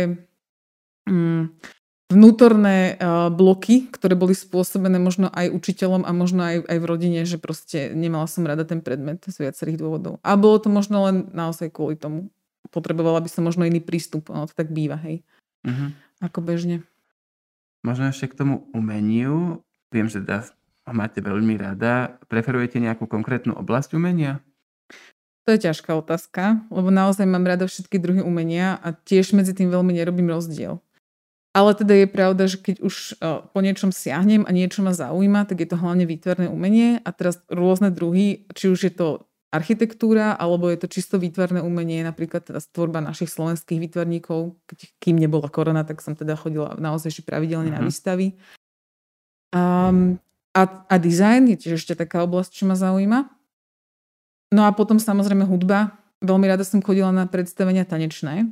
mm, 1.08 1.52
vnútorné 2.12 2.94
uh, 2.94 3.32
bloky, 3.32 3.88
ktoré 3.88 4.14
boli 4.14 4.36
spôsobené 4.36 5.00
možno 5.00 5.32
aj 5.32 5.50
učiteľom 5.50 6.04
a 6.04 6.10
možno 6.12 6.44
aj, 6.44 6.56
aj 6.68 6.78
v 6.78 6.88
rodine, 6.88 7.20
že 7.24 7.40
proste 7.40 7.96
nemala 7.96 8.28
som 8.28 8.44
rada 8.44 8.62
ten 8.68 8.84
predmet 8.84 9.24
z 9.24 9.36
viacerých 9.48 9.80
dôvodov. 9.80 10.20
A 10.20 10.36
bolo 10.36 10.60
to 10.60 10.68
možno 10.68 11.08
len 11.08 11.32
naozaj 11.32 11.72
kvôli 11.72 11.96
tomu. 11.96 12.28
Potrebovala 12.68 13.24
by 13.24 13.28
som 13.32 13.48
možno 13.48 13.64
iný 13.64 13.80
prístup, 13.80 14.28
ono 14.28 14.44
to 14.44 14.54
tak 14.54 14.72
býva, 14.72 15.00
hej. 15.00 15.24
Uh-huh. 15.64 15.96
Ako 16.20 16.44
bežne. 16.44 16.84
Možno 17.84 18.08
ešte 18.08 18.32
k 18.32 18.38
tomu 18.40 18.68
umeniu. 18.72 19.63
Viem, 19.94 20.10
že 20.10 20.18
ho 20.84 20.92
máte 20.92 21.22
veľmi 21.22 21.54
rada. 21.54 22.18
Preferujete 22.26 22.82
nejakú 22.82 23.06
konkrétnu 23.06 23.54
oblasť 23.54 23.94
umenia? 23.94 24.42
To 25.46 25.54
je 25.54 25.70
ťažká 25.70 25.94
otázka, 25.94 26.64
lebo 26.72 26.88
naozaj 26.90 27.28
mám 27.28 27.44
rada 27.44 27.68
všetky 27.68 28.00
druhy 28.00 28.24
umenia 28.24 28.80
a 28.80 28.96
tiež 28.96 29.36
medzi 29.36 29.52
tým 29.54 29.70
veľmi 29.70 29.92
nerobím 29.94 30.32
rozdiel. 30.32 30.80
Ale 31.54 31.70
teda 31.78 31.94
je 31.94 32.08
pravda, 32.10 32.50
že 32.50 32.58
keď 32.58 32.82
už 32.82 33.20
po 33.54 33.58
niečom 33.62 33.94
siahnem 33.94 34.42
a 34.42 34.50
niečo 34.50 34.82
ma 34.82 34.90
zaujíma, 34.90 35.46
tak 35.46 35.62
je 35.62 35.68
to 35.70 35.78
hlavne 35.78 36.02
výtvarné 36.02 36.50
umenie 36.50 36.98
a 37.06 37.14
teraz 37.14 37.38
rôzne 37.46 37.94
druhy, 37.94 38.50
či 38.58 38.74
už 38.74 38.90
je 38.90 38.92
to 38.92 39.08
architektúra, 39.54 40.34
alebo 40.34 40.66
je 40.66 40.82
to 40.82 40.90
čisto 40.90 41.14
výtvarné 41.14 41.62
umenie, 41.62 42.02
napríklad 42.02 42.42
teda 42.42 42.58
tvorba 42.58 42.98
našich 42.98 43.30
slovenských 43.30 43.78
výtvarníkov. 43.86 44.58
kým 44.98 45.14
nebola 45.14 45.46
korona, 45.46 45.86
tak 45.86 46.02
som 46.02 46.18
teda 46.18 46.34
chodila 46.34 46.74
naozaj 46.74 47.22
pravidelne 47.22 47.70
mm-hmm. 47.70 47.78
na 47.78 47.84
mhm. 47.84 47.86
výstavy. 47.86 48.26
Um, 49.54 50.18
a, 50.50 50.62
a 50.90 50.94
design 50.98 51.46
je 51.46 51.56
tiež 51.56 51.78
ešte 51.78 51.94
taká 51.94 52.26
oblasť, 52.26 52.50
čo 52.50 52.64
ma 52.66 52.74
zaujíma. 52.74 53.30
No 54.50 54.66
a 54.66 54.70
potom 54.74 54.98
samozrejme 54.98 55.46
hudba. 55.46 55.94
Veľmi 56.22 56.46
rada 56.50 56.66
som 56.66 56.82
chodila 56.82 57.14
na 57.14 57.26
predstavenia 57.30 57.86
tanečné. 57.86 58.50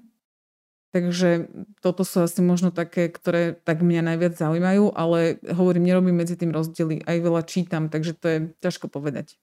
Takže 0.93 1.49
toto 1.81 2.05
sú 2.05 2.21
asi 2.21 2.45
možno 2.45 2.69
také, 2.69 3.09
ktoré 3.09 3.57
tak 3.57 3.81
mňa 3.81 4.13
najviac 4.13 4.37
zaujímajú, 4.37 4.93
ale 4.93 5.41
hovorím, 5.49 5.89
nerobím 5.89 6.21
medzi 6.21 6.37
tým 6.37 6.53
rozdiely. 6.53 7.09
Aj 7.09 7.17
veľa 7.17 7.43
čítam, 7.49 7.89
takže 7.89 8.13
to 8.13 8.27
je 8.29 8.39
ťažko 8.61 8.93
povedať. 8.93 9.41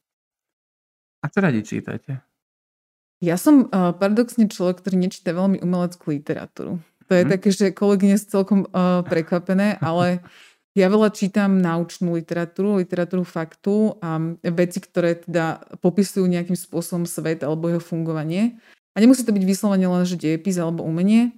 A 1.25 1.27
čo 1.27 1.41
radi 1.41 1.65
čítate? 1.65 2.21
Ja 3.19 3.35
som 3.35 3.67
uh, 3.67 3.91
paradoxne 3.97 4.47
človek, 4.47 4.79
ktorý 4.79 4.95
nečíta 4.95 5.35
veľmi 5.35 5.59
umeleckú 5.59 6.13
literatúru. 6.15 6.79
To 7.09 7.13
je 7.17 7.25
mm. 7.25 7.31
také, 7.33 7.49
že 7.49 7.73
kolegyne 7.73 8.15
sú 8.15 8.29
celkom 8.29 8.69
uh, 8.69 9.01
prekvapené, 9.03 9.81
ale 9.81 10.21
ja 10.79 10.87
veľa 10.87 11.11
čítam 11.11 11.59
naučnú 11.59 12.15
literatúru, 12.15 12.79
literatúru 12.79 13.27
faktu 13.27 13.99
a 13.99 14.17
veci, 14.47 14.79
ktoré 14.79 15.19
teda 15.19 15.61
popisujú 15.83 16.23
nejakým 16.23 16.55
spôsobom 16.55 17.03
svet 17.03 17.43
alebo 17.43 17.67
jeho 17.67 17.83
fungovanie. 17.83 18.55
A 18.95 19.03
nemusí 19.03 19.27
to 19.27 19.35
byť 19.35 19.43
vyslovene 19.43 19.85
len, 19.85 20.07
že 20.07 20.15
dejepis 20.15 20.55
alebo 20.57 20.87
umenie. 20.87 21.35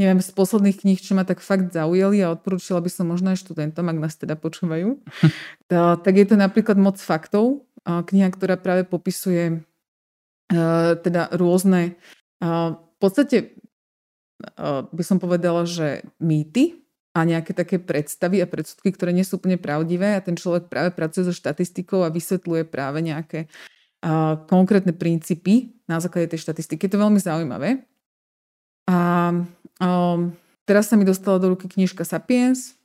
Neviem, 0.00 0.24
z 0.24 0.32
posledných 0.32 0.80
kníh, 0.82 0.98
čo 0.98 1.12
ma 1.12 1.22
tak 1.22 1.44
fakt 1.44 1.70
zaujali 1.70 2.24
a 2.24 2.32
odporúčila 2.32 2.80
by 2.80 2.90
som 2.90 3.12
možno 3.12 3.36
aj 3.36 3.44
študentom, 3.44 3.86
ak 3.86 3.98
nás 4.00 4.16
teda 4.16 4.34
počúvajú, 4.40 4.98
tak 6.04 6.14
je 6.16 6.26
to 6.26 6.34
napríklad 6.40 6.80
Moc 6.80 6.96
faktov, 6.96 7.68
kniha, 7.84 8.32
ktorá 8.32 8.56
práve 8.56 8.88
popisuje 8.88 9.62
teda 11.04 11.32
rôzne 11.36 11.96
v 12.42 12.96
podstate 12.98 13.54
by 14.90 15.02
som 15.06 15.22
povedala, 15.22 15.62
že 15.62 16.02
mýty, 16.18 16.81
a 17.12 17.28
nejaké 17.28 17.52
také 17.52 17.76
predstavy 17.76 18.40
a 18.40 18.48
predsudky, 18.48 18.88
ktoré 18.88 19.12
nie 19.12 19.24
sú 19.24 19.36
úplne 19.36 19.60
pravdivé 19.60 20.16
a 20.16 20.24
ten 20.24 20.32
človek 20.32 20.72
práve 20.72 20.96
pracuje 20.96 21.28
so 21.28 21.34
štatistikou 21.36 22.00
a 22.00 22.12
vysvetľuje 22.12 22.64
práve 22.64 23.04
nejaké 23.04 23.52
uh, 24.00 24.40
konkrétne 24.48 24.96
princípy 24.96 25.76
na 25.84 26.00
základe 26.00 26.32
tej 26.32 26.48
štatistiky. 26.48 26.88
Je 26.88 26.92
to 26.96 27.02
veľmi 27.04 27.20
zaujímavé. 27.20 27.84
A 28.88 29.30
um, 29.76 30.32
teraz 30.64 30.88
sa 30.88 30.96
mi 30.96 31.04
dostala 31.04 31.36
do 31.36 31.52
ruky 31.52 31.68
knižka 31.68 32.02
Sapiens. 32.08 32.80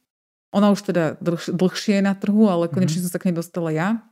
Ona 0.52 0.76
už 0.76 0.92
teda 0.92 1.16
dlh, 1.24 1.48
dlhšie 1.48 2.00
je 2.00 2.04
na 2.04 2.12
trhu, 2.12 2.52
ale 2.52 2.68
mhm. 2.68 2.74
konečne 2.76 3.00
mm-hmm. 3.00 3.08
som 3.08 3.16
sa 3.16 3.22
k 3.24 3.32
nej 3.32 3.36
dostala 3.40 3.72
ja. 3.72 4.04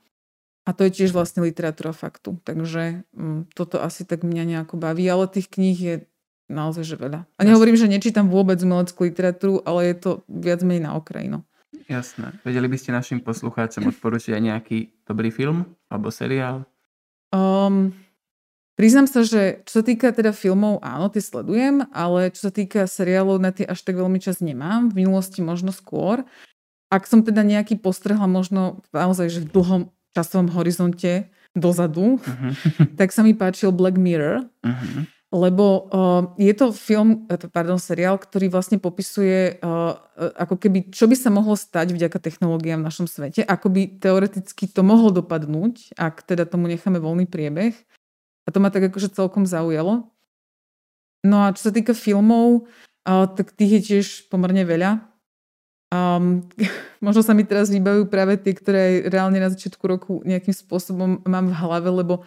A 0.66 0.74
to 0.74 0.82
je 0.88 0.96
tiež 0.98 1.14
vlastne 1.14 1.46
literatúra 1.46 1.92
faktu. 1.92 2.40
Takže 2.48 3.04
um, 3.12 3.46
toto 3.52 3.84
asi 3.84 4.08
tak 4.08 4.24
mňa 4.24 4.44
nejako 4.48 4.80
baví, 4.80 5.04
ale 5.12 5.28
tých 5.28 5.52
kníh 5.52 5.78
je 5.78 5.96
naozaj, 6.50 6.84
že 6.86 6.96
veľa. 6.98 7.26
A 7.26 7.42
nehovorím, 7.42 7.78
že 7.78 7.90
nečítam 7.90 8.30
vôbec 8.30 8.58
umeleckú 8.62 9.06
literatúru, 9.06 9.62
ale 9.66 9.94
je 9.94 9.96
to 9.98 10.12
viac 10.30 10.62
menej 10.62 10.86
na 10.86 10.92
okrajinu. 10.98 11.42
Jasné. 11.86 12.34
Vedeli 12.42 12.66
by 12.66 12.78
ste 12.78 12.96
našim 12.96 13.20
poslucháčom 13.22 13.86
odporučiť 13.94 14.38
aj 14.38 14.42
nejaký 14.42 14.78
dobrý 15.06 15.30
film 15.30 15.70
alebo 15.90 16.10
seriál? 16.10 16.66
Um, 17.34 17.94
priznám 18.78 19.10
sa, 19.10 19.26
že 19.26 19.66
čo 19.66 19.82
sa 19.82 19.84
týka 19.86 20.10
teda 20.14 20.32
filmov, 20.32 20.82
áno, 20.82 21.10
tie 21.12 21.22
sledujem, 21.22 21.86
ale 21.92 22.32
čo 22.34 22.50
sa 22.50 22.52
týka 22.54 22.88
seriálov, 22.90 23.42
na 23.42 23.52
tie 23.52 23.66
až 23.68 23.82
tak 23.86 23.98
veľmi 23.98 24.18
čas 24.22 24.40
nemám. 24.42 24.94
V 24.94 25.06
minulosti 25.06 25.42
možno 25.42 25.74
skôr. 25.74 26.24
Ak 26.94 27.10
som 27.10 27.26
teda 27.26 27.42
nejaký 27.42 27.82
postrehla 27.82 28.30
možno 28.30 28.86
naozaj, 28.94 29.28
že 29.34 29.40
v 29.44 29.52
dlhom 29.52 29.82
časovom 30.16 30.48
horizonte 30.54 31.28
dozadu, 31.58 32.22
uh-huh. 32.22 32.54
tak 33.00 33.12
sa 33.12 33.26
mi 33.26 33.36
páčil 33.36 33.74
Black 33.76 34.00
Mirror. 34.00 34.48
Uh-huh 34.64 35.15
lebo 35.36 35.92
uh, 35.92 36.24
je 36.40 36.54
to 36.56 36.72
film, 36.72 37.28
eh, 37.28 37.36
pardon, 37.52 37.76
seriál, 37.76 38.16
ktorý 38.16 38.48
vlastne 38.48 38.80
popisuje 38.80 39.60
uh, 39.60 40.00
ako 40.40 40.56
keby, 40.56 40.96
čo 40.96 41.12
by 41.12 41.16
sa 41.20 41.28
mohlo 41.28 41.60
stať 41.60 41.92
vďaka 41.92 42.24
technológiám 42.24 42.80
v 42.80 42.88
našom 42.88 43.04
svete, 43.04 43.44
ako 43.44 43.68
by 43.68 44.00
teoreticky 44.00 44.72
to 44.72 44.80
mohlo 44.80 45.12
dopadnúť, 45.12 46.00
ak 46.00 46.24
teda 46.24 46.48
tomu 46.48 46.72
necháme 46.72 47.04
voľný 47.04 47.28
priebeh. 47.28 47.76
A 48.46 48.54
to 48.54 48.64
ma 48.64 48.72
tak 48.72 48.88
akože 48.88 49.12
celkom 49.12 49.44
zaujalo. 49.44 50.08
No 51.26 51.38
a 51.44 51.52
čo 51.52 51.68
sa 51.68 51.72
týka 51.74 51.98
filmov, 51.98 52.70
tak 53.04 53.58
tých 53.58 53.82
je 53.82 53.82
tiež 53.82 54.30
pomerne 54.30 54.62
veľa. 54.62 55.02
Um, 55.90 56.46
možno 57.06 57.26
sa 57.26 57.34
mi 57.34 57.42
teraz 57.42 57.74
vybavujú 57.74 58.06
práve 58.08 58.38
tie, 58.38 58.54
ktoré 58.54 59.10
reálne 59.10 59.42
na 59.42 59.50
začiatku 59.50 59.84
roku 59.84 60.14
nejakým 60.24 60.54
spôsobom 60.54 61.26
mám 61.26 61.50
v 61.50 61.58
hlave, 61.58 61.90
lebo 61.90 62.24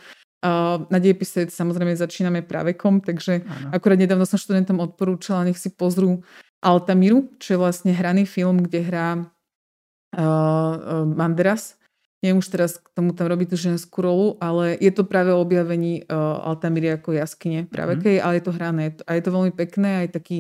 na 0.89 0.99
diepise 1.03 1.51
samozrejme 1.51 1.99
začíname 1.99 2.47
pravekom, 2.47 3.03
takže 3.03 3.43
ano. 3.43 3.75
akurát 3.75 3.99
nedávno 3.99 4.23
som 4.23 4.39
študentom 4.39 4.79
odporúčala, 4.79 5.43
nech 5.43 5.59
si 5.59 5.75
pozrú 5.75 6.23
Altamiru, 6.63 7.31
čo 7.39 7.55
je 7.55 7.63
vlastne 7.63 7.91
hraný 7.95 8.27
film, 8.27 8.63
kde 8.63 8.83
hrá 8.83 9.09
uh, 9.19 11.07
Manderas. 11.07 11.79
Neviem 12.19 12.43
už 12.43 12.51
teraz 12.51 12.83
k 12.83 12.87
tomu 12.99 13.15
tam 13.15 13.31
robí 13.31 13.47
tú 13.47 13.55
ženskú 13.55 14.03
rolu, 14.03 14.35
ale 14.43 14.75
je 14.83 14.91
to 14.91 15.07
práve 15.07 15.31
o 15.31 15.39
objavení 15.39 16.03
uh, 16.07 16.43
Altamiry 16.51 16.99
ako 16.99 17.15
jaskyne 17.15 17.71
pravekej, 17.71 18.19
mm. 18.19 18.23
ale 18.23 18.33
je 18.39 18.45
to 18.47 18.53
hrané 18.55 18.85
a 19.07 19.11
je 19.15 19.23
to 19.23 19.31
veľmi 19.35 19.55
pekné, 19.55 20.07
aj 20.07 20.19
taký 20.19 20.39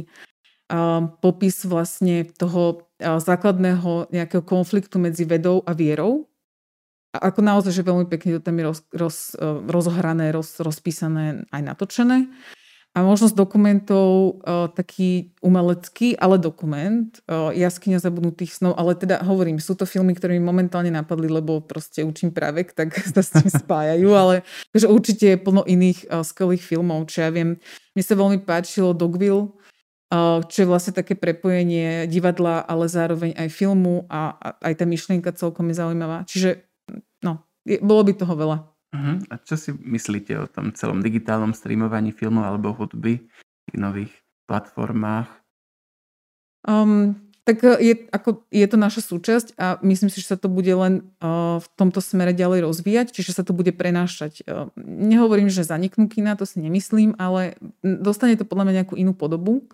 uh, 0.74 1.06
popis 1.22 1.62
vlastne 1.62 2.26
toho 2.38 2.86
uh, 2.98 3.18
základného 3.22 4.10
nejakého 4.10 4.42
konfliktu 4.42 4.98
medzi 4.98 5.22
vedou 5.22 5.62
a 5.66 5.74
vierou, 5.74 6.26
a 7.08 7.32
ako 7.32 7.40
naozaj, 7.40 7.72
že 7.72 7.86
veľmi 7.86 8.04
pekne 8.04 8.36
to 8.36 8.44
tam 8.44 8.60
je 8.60 8.64
roz, 8.68 8.80
roz, 8.92 9.16
e, 9.32 9.48
rozohrané, 9.64 10.28
roz, 10.28 10.60
rozpísané, 10.60 11.48
aj 11.48 11.62
natočené. 11.64 12.28
A 12.96 13.04
možnosť 13.04 13.36
dokumentov, 13.36 14.40
uh, 14.42 14.66
taký 14.74 15.30
umelecký, 15.38 16.18
ale 16.18 16.34
dokument, 16.40 17.06
uh, 17.30 17.54
Jaskyňa 17.54 18.02
zabudnutých 18.02 18.58
snov, 18.58 18.74
ale 18.74 18.98
teda 18.98 19.22
hovorím, 19.22 19.62
sú 19.62 19.78
to 19.78 19.86
filmy, 19.86 20.16
ktoré 20.18 20.34
mi 20.34 20.42
momentálne 20.42 20.90
napadli, 20.90 21.30
lebo 21.30 21.62
proste 21.62 22.02
učím 22.02 22.34
právek, 22.34 22.74
tak 22.74 22.96
sa 23.14 23.22
s 23.22 23.30
tým 23.30 23.46
spájajú, 23.46 24.08
ale 24.18 24.42
že 24.74 24.90
určite 24.90 25.30
je 25.30 25.38
plno 25.38 25.62
iných 25.62 26.10
uh, 26.10 26.26
skvelých 26.26 26.64
filmov, 26.64 27.06
čo 27.06 27.22
ja 27.22 27.30
viem. 27.30 27.60
Mne 27.94 28.02
sa 28.02 28.18
veľmi 28.18 28.42
páčilo 28.42 28.96
Dogville, 28.96 29.52
čo 30.48 30.58
je 30.64 30.66
vlastne 30.66 30.96
také 30.96 31.12
prepojenie 31.12 32.08
divadla, 32.08 32.64
ale 32.64 32.88
zároveň 32.88 33.36
aj 33.36 33.48
filmu 33.52 34.08
a, 34.08 34.32
a 34.40 34.48
aj 34.72 34.74
tá 34.80 34.84
myšlienka 34.88 35.36
celkom 35.36 35.68
je 35.68 35.84
zaujímavá. 35.84 36.24
Čiže 36.24 36.67
no, 37.22 37.32
je, 37.64 37.78
bolo 37.80 38.02
by 38.06 38.12
toho 38.16 38.34
veľa. 38.34 38.58
Uh-huh. 38.88 39.16
A 39.28 39.34
čo 39.44 39.60
si 39.60 39.70
myslíte 39.76 40.32
o 40.40 40.46
tom 40.48 40.72
celom 40.72 41.04
digitálnom 41.04 41.52
streamovaní 41.52 42.16
filmov 42.16 42.48
alebo 42.48 42.72
hudby 42.72 43.20
v 43.20 43.60
tých 43.68 43.78
nových 43.78 44.12
platformách? 44.48 45.28
Um, 46.64 47.28
tak 47.44 47.64
e, 47.64 47.76
je, 47.80 47.94
ako, 48.12 48.48
je 48.48 48.66
to 48.68 48.76
naša 48.80 49.00
súčasť 49.04 49.56
a 49.60 49.80
myslím 49.84 50.08
si, 50.08 50.20
že 50.20 50.36
sa 50.36 50.38
to 50.40 50.52
bude 50.52 50.68
len 50.68 51.12
uh, 51.20 51.60
v 51.60 51.66
tomto 51.80 52.00
smere 52.00 52.36
ďalej 52.36 52.64
rozvíjať, 52.64 53.12
čiže 53.12 53.36
sa 53.36 53.42
to 53.44 53.56
bude 53.56 53.72
prenášať. 53.76 54.44
Uh, 54.44 54.68
nehovorím, 54.80 55.48
že 55.48 55.64
zaniknú 55.64 56.08
kina, 56.08 56.36
to 56.36 56.44
si 56.44 56.60
nemyslím, 56.60 57.16
ale 57.16 57.56
dostane 57.80 58.36
to 58.36 58.44
podľa 58.44 58.68
mňa 58.68 58.76
nejakú 58.84 58.94
inú 59.00 59.16
podobu 59.16 59.64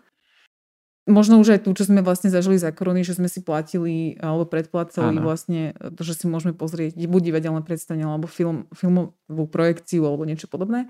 možno 1.04 1.36
už 1.40 1.56
aj 1.56 1.60
tu, 1.68 1.70
čo 1.76 1.84
sme 1.84 2.00
vlastne 2.00 2.32
zažili 2.32 2.56
za 2.56 2.72
korony, 2.72 3.04
že 3.04 3.16
sme 3.16 3.28
si 3.28 3.44
platili 3.44 4.16
alebo 4.20 4.48
predplatili 4.48 5.20
vlastne 5.20 5.76
to, 5.76 6.00
že 6.00 6.24
si 6.24 6.24
môžeme 6.24 6.56
pozrieť 6.56 6.96
buď 6.96 7.32
divadelné 7.32 7.60
predstavenie 7.60 8.08
alebo 8.08 8.24
film, 8.24 8.64
filmovú 8.72 9.44
projekciu 9.48 10.08
alebo 10.08 10.24
niečo 10.24 10.48
podobné. 10.48 10.88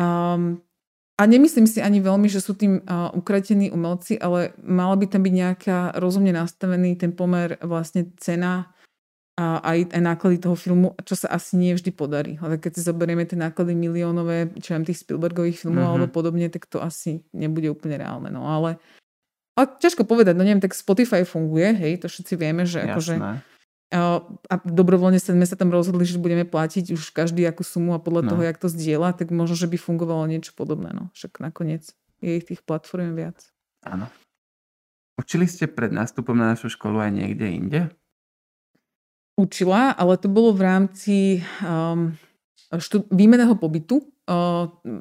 Um, 0.00 0.64
a 1.20 1.28
nemyslím 1.28 1.68
si 1.68 1.84
ani 1.84 2.00
veľmi, 2.00 2.32
že 2.32 2.40
sú 2.40 2.56
tým 2.56 2.80
uh, 2.80 3.12
ukratení 3.12 3.68
umelci, 3.68 4.16
ale 4.16 4.56
mala 4.64 4.96
by 4.96 5.04
tam 5.04 5.20
byť 5.20 5.34
nejaká 5.36 5.78
rozumne 6.00 6.32
nastavený 6.32 6.96
ten 6.96 7.12
pomer 7.12 7.60
vlastne 7.60 8.08
cena 8.16 8.72
a 9.36 9.60
aj, 9.60 9.92
aj 9.92 10.00
náklady 10.04 10.36
toho 10.40 10.56
filmu, 10.56 10.96
čo 11.04 11.16
sa 11.16 11.32
asi 11.32 11.60
nie 11.60 11.72
vždy 11.72 11.92
podarí. 11.92 12.36
Ale 12.40 12.60
keď 12.60 12.76
si 12.76 12.88
zoberieme 12.88 13.24
tie 13.24 13.40
náklady 13.40 13.72
miliónové, 13.72 14.52
čo 14.60 14.76
viem, 14.76 14.84
tých 14.84 15.00
Spielbergových 15.00 15.60
filmov 15.60 15.80
mm-hmm. 15.80 15.92
alebo 15.96 16.12
podobne, 16.12 16.48
tak 16.52 16.68
to 16.68 16.80
asi 16.80 17.24
nebude 17.32 17.72
úplne 17.72 18.00
reálne. 18.00 18.28
No 18.28 18.48
ale 18.48 18.80
a 19.60 19.68
ťažko 19.68 20.08
povedať, 20.08 20.34
no 20.34 20.42
neviem, 20.42 20.64
tak 20.64 20.72
Spotify 20.72 21.22
funguje, 21.28 21.76
hej, 21.76 21.92
to 22.00 22.08
všetci 22.08 22.34
vieme, 22.40 22.64
že 22.64 22.82
akože 22.88 23.44
a 23.90 24.54
dobrovoľne 24.62 25.18
sme 25.18 25.42
sa 25.42 25.58
tam 25.58 25.74
rozhodli, 25.74 26.06
že 26.06 26.22
budeme 26.22 26.46
platiť 26.46 26.94
už 26.94 27.10
každý 27.10 27.42
akú 27.42 27.66
sumu 27.66 27.98
a 27.98 27.98
podľa 27.98 28.22
no. 28.22 28.28
toho, 28.34 28.42
jak 28.46 28.62
to 28.62 28.70
zdieľa, 28.70 29.18
tak 29.18 29.34
možno, 29.34 29.58
že 29.58 29.66
by 29.66 29.82
fungovalo 29.82 30.30
niečo 30.30 30.54
podobné. 30.54 30.94
No. 30.94 31.10
Však 31.18 31.42
nakoniec 31.42 31.90
je 32.22 32.38
ich 32.38 32.46
tých 32.46 32.62
platform 32.62 33.18
viac. 33.18 33.50
Áno. 33.82 34.06
Učili 35.18 35.50
ste 35.50 35.66
pred 35.66 35.90
nástupom 35.90 36.38
na 36.38 36.54
našu 36.54 36.70
školu 36.70 37.02
aj 37.02 37.10
niekde 37.10 37.46
inde? 37.50 37.80
Učila, 39.34 39.90
ale 39.90 40.14
to 40.22 40.30
bolo 40.30 40.54
v 40.54 40.62
rámci 40.62 41.16
um, 41.66 42.14
štud- 42.78 43.10
výmeného 43.10 43.58
pobytu 43.58 44.06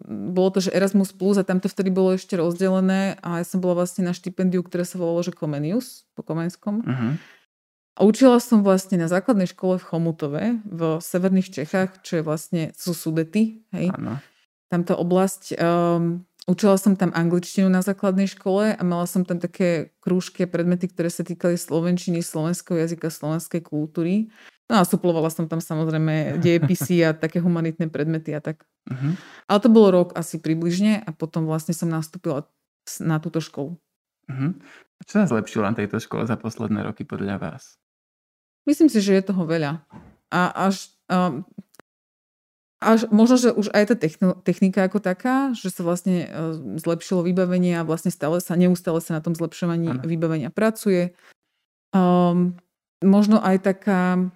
bolo 0.09 0.49
to, 0.49 0.59
že 0.65 0.73
Erasmus 0.73 1.13
Plus 1.13 1.37
a 1.37 1.45
tamto 1.45 1.69
vtedy 1.69 1.93
bolo 1.93 2.17
ešte 2.17 2.33
rozdelené 2.33 3.21
a 3.21 3.41
ja 3.41 3.45
som 3.45 3.61
bola 3.61 3.85
vlastne 3.85 4.01
na 4.01 4.13
štipendiu, 4.15 4.65
ktoré 4.65 4.81
sa 4.87 4.97
volalo, 4.97 5.21
že 5.21 5.35
Comenius 5.35 6.09
po 6.17 6.25
Komenskom. 6.25 6.81
Uh-huh. 6.81 7.13
A 7.99 8.07
učila 8.07 8.39
som 8.39 8.63
vlastne 8.63 8.95
na 8.95 9.11
základnej 9.11 9.45
škole 9.51 9.75
v 9.75 9.85
Chomutove 9.85 10.43
v 10.63 10.81
severných 11.03 11.51
Čechách, 11.51 11.99
čo 12.01 12.19
je 12.19 12.23
vlastne, 12.23 12.61
sú 12.73 12.95
Sudety, 12.95 13.61
hej. 13.75 13.91
Ano. 13.91 14.23
Tamto 14.71 14.95
oblasť. 14.95 15.59
Um, 15.59 16.23
učila 16.47 16.79
som 16.79 16.95
tam 16.95 17.11
angličtinu 17.11 17.67
na 17.67 17.83
základnej 17.83 18.31
škole 18.31 18.71
a 18.71 18.81
mala 18.87 19.03
som 19.03 19.27
tam 19.27 19.41
také 19.41 19.91
krúžky 19.99 20.45
a 20.45 20.51
predmety, 20.51 20.87
ktoré 20.87 21.11
sa 21.11 21.27
týkali 21.27 21.59
slovenčiny, 21.59 22.23
slovenského 22.23 22.79
jazyka, 22.79 23.11
slovenskej 23.11 23.61
kultúry. 23.67 24.31
No 24.69 24.79
a 24.79 24.83
suplovala 24.85 25.33
som 25.33 25.49
tam 25.49 25.57
samozrejme 25.57 26.13
dejepisy 26.45 27.01
a 27.03 27.17
také 27.17 27.41
humanitné 27.41 27.89
predmety 27.89 28.37
a 28.37 28.39
tak. 28.39 28.63
Uh-huh. 28.85 29.17
Ale 29.49 29.59
to 29.59 29.69
bolo 29.73 29.89
rok 29.89 30.09
asi 30.13 30.37
približne 30.37 31.01
a 31.01 31.09
potom 31.09 31.49
vlastne 31.49 31.73
som 31.73 31.89
nastúpila 31.89 32.45
na 33.01 33.17
túto 33.17 33.41
školu. 33.41 33.75
Uh-huh. 34.29 34.51
Čo 35.09 35.25
sa 35.25 35.29
zlepšilo 35.29 35.65
na 35.65 35.73
tejto 35.73 35.97
škole 35.97 36.29
za 36.29 36.37
posledné 36.37 36.85
roky 36.85 37.01
podľa 37.01 37.41
vás? 37.41 37.81
Myslím 38.69 38.93
si, 38.93 39.01
že 39.01 39.17
je 39.17 39.33
toho 39.33 39.49
veľa. 39.49 39.81
A 40.29 40.69
až 40.69 40.93
um, 41.09 41.41
až, 42.79 43.11
možno, 43.11 43.35
že 43.35 43.51
už 43.51 43.75
aj 43.75 43.91
tá 43.91 43.95
technika 44.39 44.87
ako 44.87 45.03
taká, 45.03 45.51
že 45.51 45.67
sa 45.67 45.83
vlastne 45.83 46.23
e, 46.23 46.27
zlepšilo 46.79 47.27
vybavenie 47.27 47.75
a 47.75 47.83
vlastne 47.83 48.07
stále 48.07 48.39
sa, 48.39 48.55
neustále 48.55 49.03
sa 49.03 49.19
na 49.19 49.21
tom 49.21 49.35
zlepšovaní 49.35 49.99
ano. 49.99 50.07
vybavenia 50.07 50.47
pracuje. 50.47 51.11
Um, 51.91 52.55
možno 53.03 53.43
aj 53.43 53.67
taká 53.67 54.15
um, 54.15 54.31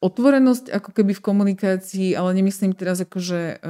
otvorenosť 0.00 0.68
ako 0.68 0.90
keby 0.92 1.16
v 1.16 1.24
komunikácii, 1.24 2.08
ale 2.12 2.36
nemyslím 2.36 2.76
teraz 2.76 3.00
akože 3.00 3.64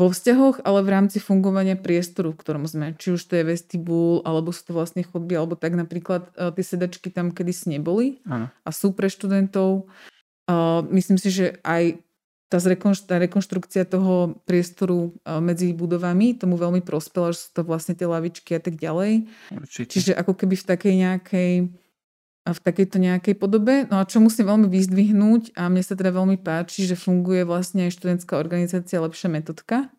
vo 0.00 0.08
vzťahoch, 0.08 0.64
ale 0.64 0.80
v 0.80 0.92
rámci 0.96 1.20
fungovania 1.20 1.76
priestoru, 1.76 2.32
v 2.32 2.40
ktorom 2.40 2.64
sme. 2.64 2.96
Či 2.96 3.20
už 3.20 3.22
to 3.28 3.36
je 3.36 3.44
vestibul, 3.44 4.24
alebo 4.24 4.48
sú 4.48 4.64
to 4.64 4.72
vlastne 4.72 5.04
chodby, 5.04 5.36
alebo 5.36 5.60
tak 5.60 5.76
napríklad 5.76 6.32
uh, 6.40 6.48
tie 6.56 6.64
sedačky 6.64 7.12
tam 7.12 7.28
kedysi 7.28 7.76
neboli 7.76 8.24
ano. 8.24 8.48
a 8.48 8.68
sú 8.72 8.96
pre 8.96 9.12
študentov. 9.12 9.92
Uh, 10.48 10.80
myslím 10.96 11.20
si, 11.20 11.28
že 11.28 11.60
aj 11.60 12.00
tá, 12.48 12.58
tá 13.06 13.16
rekonštrukcia 13.20 13.86
toho 13.86 14.40
priestoru 14.42 15.14
medzi 15.38 15.70
budovami 15.70 16.34
tomu 16.34 16.58
veľmi 16.58 16.82
prospela, 16.82 17.30
že 17.30 17.46
sú 17.46 17.60
to 17.60 17.62
vlastne 17.62 17.94
tie 17.94 18.10
lavičky 18.10 18.58
a 18.58 18.60
tak 18.64 18.74
ďalej. 18.74 19.30
Určite. 19.54 19.94
Čiže 19.94 20.12
ako 20.18 20.34
keby 20.34 20.58
v 20.58 20.66
takej 20.66 20.94
nejakej 20.98 21.50
v 22.46 22.58
takejto 22.58 22.96
nejakej 22.96 23.34
podobe. 23.36 23.84
No 23.92 24.00
a 24.00 24.08
čo 24.08 24.18
musím 24.18 24.48
veľmi 24.48 24.66
vyzdvihnúť 24.72 25.54
a 25.60 25.68
mne 25.68 25.84
sa 25.84 25.94
teda 25.94 26.10
veľmi 26.14 26.40
páči, 26.40 26.88
že 26.88 26.96
funguje 26.96 27.44
vlastne 27.44 27.86
aj 27.86 27.96
študentská 28.00 28.40
organizácia 28.40 29.02
Lepšia 29.02 29.28
metodka, 29.28 29.92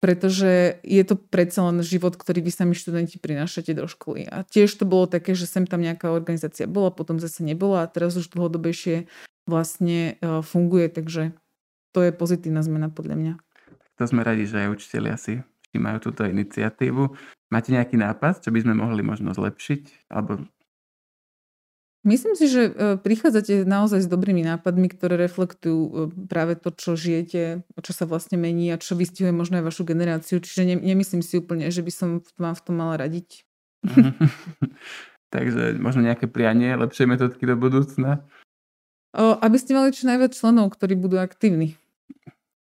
pretože 0.00 0.80
je 0.80 1.02
to 1.04 1.18
predsa 1.18 1.68
len 1.68 1.84
život, 1.84 2.16
ktorý 2.16 2.40
vy 2.40 2.52
sami 2.54 2.74
študenti 2.74 3.20
prinášate 3.20 3.76
do 3.76 3.84
školy. 3.84 4.24
A 4.24 4.46
tiež 4.48 4.80
to 4.80 4.88
bolo 4.88 5.04
také, 5.10 5.36
že 5.36 5.44
sem 5.44 5.68
tam 5.68 5.84
nejaká 5.84 6.08
organizácia 6.08 6.64
bola, 6.64 6.94
potom 6.94 7.20
zase 7.20 7.44
nebola 7.44 7.84
a 7.84 7.90
teraz 7.90 8.16
už 8.16 8.32
dlhodobejšie 8.32 9.10
vlastne 9.44 10.20
e, 10.20 10.44
funguje, 10.44 10.88
takže 10.88 11.36
to 11.92 12.04
je 12.04 12.12
pozitívna 12.12 12.64
zmena 12.64 12.88
podľa 12.92 13.16
mňa. 13.16 13.32
To 13.98 14.04
sme 14.06 14.22
radi, 14.22 14.46
že 14.46 14.62
aj 14.62 14.72
učiteľi 14.78 15.08
asi 15.10 15.32
majú 15.78 16.10
túto 16.10 16.26
iniciatívu. 16.26 17.14
Máte 17.48 17.70
nejaký 17.72 17.96
nápad, 17.96 18.44
čo 18.44 18.50
by 18.50 18.66
sme 18.66 18.74
mohli 18.76 19.00
možno 19.00 19.32
zlepšiť? 19.32 20.10
Alebo... 20.12 20.44
Myslím 22.06 22.38
si, 22.38 22.46
že 22.46 22.70
e, 22.70 22.94
prichádzate 22.94 23.66
naozaj 23.66 24.06
s 24.06 24.08
dobrými 24.08 24.46
nápadmi, 24.46 24.86
ktoré 24.86 25.18
reflektujú 25.18 25.80
e, 25.82 25.90
práve 26.30 26.54
to, 26.54 26.70
čo 26.70 26.94
žijete, 26.94 27.66
čo 27.82 27.92
sa 27.92 28.06
vlastne 28.06 28.38
mení 28.38 28.70
a 28.70 28.78
čo 28.78 28.94
vystihuje 28.94 29.34
možno 29.34 29.58
aj 29.58 29.66
vašu 29.66 29.82
generáciu. 29.82 30.38
Čiže 30.38 30.62
ne, 30.62 30.76
nemyslím 30.78 31.26
si 31.26 31.42
úplne, 31.42 31.74
že 31.74 31.82
by 31.82 31.90
som 31.90 32.08
vám 32.38 32.54
v 32.54 32.62
tom 32.62 32.74
mala 32.78 32.94
radiť. 33.02 33.42
Takže 35.34 35.76
možno 35.82 36.06
nejaké 36.06 36.30
prianie 36.30 36.78
lepšej 36.78 37.06
metodky 37.10 37.44
do 37.44 37.58
budúcna? 37.58 38.22
O, 39.18 39.34
aby 39.42 39.58
ste 39.58 39.74
mali 39.74 39.90
čo 39.90 40.06
najviac 40.06 40.32
členov, 40.38 40.70
ktorí 40.78 40.94
budú 40.94 41.18
aktívni. 41.18 41.74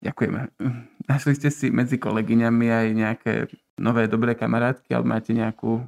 Ďakujeme. 0.02 0.58
Našli 1.06 1.34
ste 1.38 1.54
si 1.54 1.70
medzi 1.70 2.02
kolegyňami 2.02 2.68
aj 2.72 2.88
nejaké 2.98 3.34
nové 3.78 4.10
dobré 4.10 4.34
kamarátky, 4.34 4.90
alebo 4.96 5.12
máte 5.12 5.32
nejakú 5.36 5.86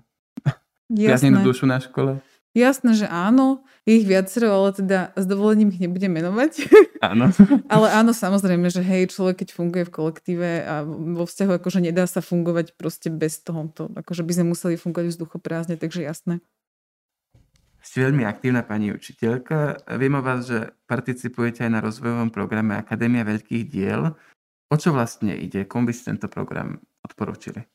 priaznenú 0.91 1.41
dušu 1.43 1.65
na 1.65 1.79
škole? 1.79 2.19
Jasné, 2.51 2.99
že 2.99 3.07
áno. 3.07 3.63
Je 3.87 4.03
ich 4.03 4.05
viacero, 4.05 4.51
ale 4.51 4.75
teda 4.75 5.15
s 5.15 5.23
dovolením 5.23 5.71
ich 5.71 5.79
nebudem 5.79 6.11
menovať. 6.11 6.67
Áno. 7.01 7.33
ale 7.65 7.87
áno, 7.97 8.13
samozrejme, 8.13 8.69
že 8.69 8.85
hej, 8.85 9.09
človek 9.09 9.41
keď 9.41 9.57
funguje 9.57 9.89
v 9.89 9.95
kolektíve 9.95 10.49
a 10.61 10.85
vo 10.85 11.25
vzťahu 11.25 11.57
akože 11.57 11.81
nedá 11.81 12.05
sa 12.05 12.21
fungovať 12.21 12.77
proste 12.77 13.09
bez 13.09 13.41
toho. 13.41 13.73
To, 13.73 13.89
akože 13.89 14.21
by 14.21 14.37
sme 14.37 14.53
museli 14.53 14.77
fungovať 14.77 15.17
vzduchoprázdne, 15.17 15.81
takže 15.81 16.05
jasné. 16.05 16.45
Ste 17.81 18.05
veľmi 18.05 18.21
aktívna 18.21 18.61
pani 18.61 18.93
učiteľka. 18.93 19.89
Viem 19.97 20.13
o 20.13 20.21
vás, 20.21 20.45
že 20.45 20.77
participujete 20.85 21.65
aj 21.65 21.71
na 21.73 21.81
rozvojovom 21.81 22.29
programe 22.29 22.77
Akadémia 22.77 23.25
veľkých 23.25 23.65
diel. 23.65 24.13
O 24.69 24.75
čo 24.77 24.93
vlastne 24.93 25.33
ide? 25.33 25.65
Komu 25.65 25.89
by 25.89 25.93
ste 25.97 26.13
tento 26.13 26.29
program 26.29 26.77
odporúčili? 27.01 27.65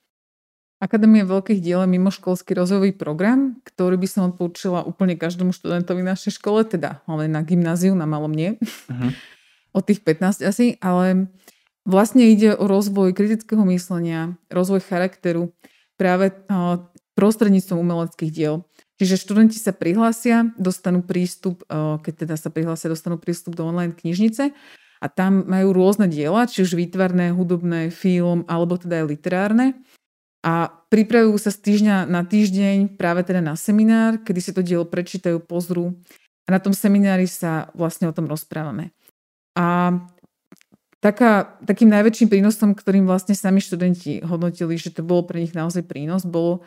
Akadémia 0.87 1.27
veľkých 1.27 1.59
diel 1.59 1.83
je 1.83 1.90
mimoškolský 1.99 2.55
rozvojový 2.55 2.94
program, 2.94 3.59
ktorý 3.66 3.99
by 3.99 4.07
som 4.07 4.31
odporúčila 4.31 4.87
úplne 4.87 5.18
každému 5.18 5.51
študentovi 5.51 6.07
v 6.07 6.11
našej 6.14 6.38
škole, 6.38 6.62
teda 6.62 7.03
hlavne 7.11 7.27
na 7.27 7.42
gymnáziu, 7.42 7.99
na 7.99 8.07
malom 8.07 8.31
nie. 8.31 8.55
Uh-huh. 8.87 9.11
Od 9.75 9.83
tých 9.83 9.99
15 10.07 10.46
asi, 10.46 10.79
ale 10.79 11.27
vlastne 11.83 12.22
ide 12.22 12.55
o 12.55 12.70
rozvoj 12.70 13.18
kritického 13.18 13.66
myslenia, 13.66 14.38
rozvoj 14.46 14.79
charakteru 14.79 15.51
práve 15.99 16.31
prostredníctvom 17.18 17.83
umeleckých 17.83 18.31
diel. 18.31 18.62
Čiže 19.03 19.27
študenti 19.27 19.59
sa 19.59 19.75
prihlásia, 19.75 20.55
dostanú 20.55 21.03
prístup, 21.03 21.66
keď 21.68 22.14
teda 22.14 22.35
sa 22.38 22.49
prihlásia, 22.55 22.94
dostanú 22.94 23.18
prístup 23.18 23.59
do 23.59 23.66
online 23.66 23.90
knižnice 23.90 24.55
a 25.03 25.07
tam 25.11 25.44
majú 25.51 25.75
rôzne 25.75 26.07
diela, 26.07 26.46
či 26.46 26.62
už 26.62 26.79
výtvarné, 26.79 27.35
hudobné, 27.35 27.90
film 27.90 28.46
alebo 28.46 28.79
teda 28.79 29.03
aj 29.03 29.07
literárne. 29.11 29.66
A 30.47 30.71
pripravujú 30.71 31.43
sa 31.43 31.51
z 31.51 31.59
týždňa 31.59 32.07
na 32.07 32.23
týždeň 32.23 32.95
práve 32.95 33.27
teda 33.27 33.43
na 33.43 33.59
seminár, 33.59 34.23
kedy 34.23 34.39
si 34.39 34.55
to 34.55 34.63
dielo 34.63 34.87
prečítajú, 34.87 35.43
pozrú 35.43 35.99
a 36.47 36.49
na 36.55 36.63
tom 36.63 36.71
seminári 36.71 37.27
sa 37.27 37.75
vlastne 37.75 38.07
o 38.07 38.15
tom 38.15 38.31
rozprávame. 38.31 38.95
A 39.59 39.99
taká, 41.03 41.59
takým 41.67 41.91
najväčším 41.91 42.31
prínosom, 42.31 42.79
ktorým 42.79 43.11
vlastne 43.11 43.35
sami 43.35 43.59
študenti 43.59 44.23
hodnotili, 44.23 44.79
že 44.79 44.95
to 44.95 45.03
bolo 45.03 45.27
pre 45.27 45.43
nich 45.43 45.51
naozaj 45.51 45.83
prínos, 45.83 46.23
bolo 46.23 46.63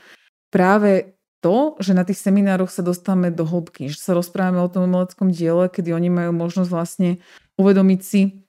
práve 0.51 1.15
to, 1.39 1.79
že 1.79 1.95
na 1.95 2.03
tých 2.03 2.19
seminároch 2.19 2.67
sa 2.67 2.83
dostávame 2.83 3.31
do 3.31 3.47
hĺbky, 3.47 3.87
že 3.87 4.03
sa 4.03 4.11
rozprávame 4.11 4.59
o 4.59 4.67
tom 4.67 4.91
umeleckom 4.91 5.31
diele, 5.31 5.71
kedy 5.71 5.95
oni 5.95 6.11
majú 6.11 6.35
možnosť 6.35 6.67
vlastne 6.67 7.23
uvedomiť 7.55 8.01
si, 8.03 8.43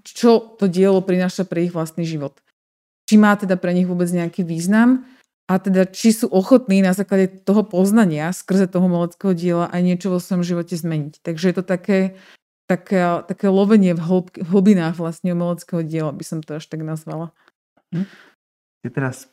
čo 0.00 0.56
to 0.56 0.64
dielo 0.64 1.04
prináša 1.04 1.44
pre 1.44 1.68
ich 1.68 1.76
vlastný 1.76 2.08
život. 2.08 2.40
Či 3.10 3.18
má 3.18 3.34
teda 3.34 3.58
pre 3.58 3.74
nich 3.74 3.90
vôbec 3.90 4.06
nejaký 4.06 4.46
význam 4.46 5.02
a 5.50 5.58
teda 5.58 5.82
či 5.90 6.14
sú 6.14 6.30
ochotní 6.30 6.78
na 6.78 6.94
základe 6.94 7.42
toho 7.42 7.66
poznania 7.66 8.30
skrze 8.30 8.70
toho 8.70 8.86
umeleckého 8.86 9.34
diela 9.34 9.66
aj 9.66 9.82
niečo 9.82 10.14
vo 10.14 10.22
svojom 10.22 10.46
živote 10.46 10.78
zmeniť. 10.78 11.18
Takže 11.18 11.50
je 11.50 11.54
to 11.58 11.64
také, 11.66 12.14
také, 12.70 13.02
také 13.26 13.50
lovenie 13.50 13.98
v, 13.98 14.02
hlb, 14.06 14.30
v 14.38 14.46
hlbinách 14.46 14.94
vlastne 14.94 15.34
umeleckého 15.34 15.82
diela, 15.82 16.14
by 16.14 16.22
som 16.22 16.38
to 16.38 16.54
až 16.62 16.70
tak 16.70 16.86
nazvala. 16.86 17.34
Hm? 17.90 18.06
Je 18.86 18.90
teraz 18.94 19.26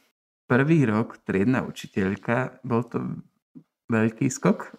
prvý 0.49 0.89
rok 0.89 1.21
triedna 1.21 1.61
učiteľka, 1.61 2.65
bol 2.65 2.81
to 2.81 3.13
veľký 3.93 4.25
skok? 4.33 4.73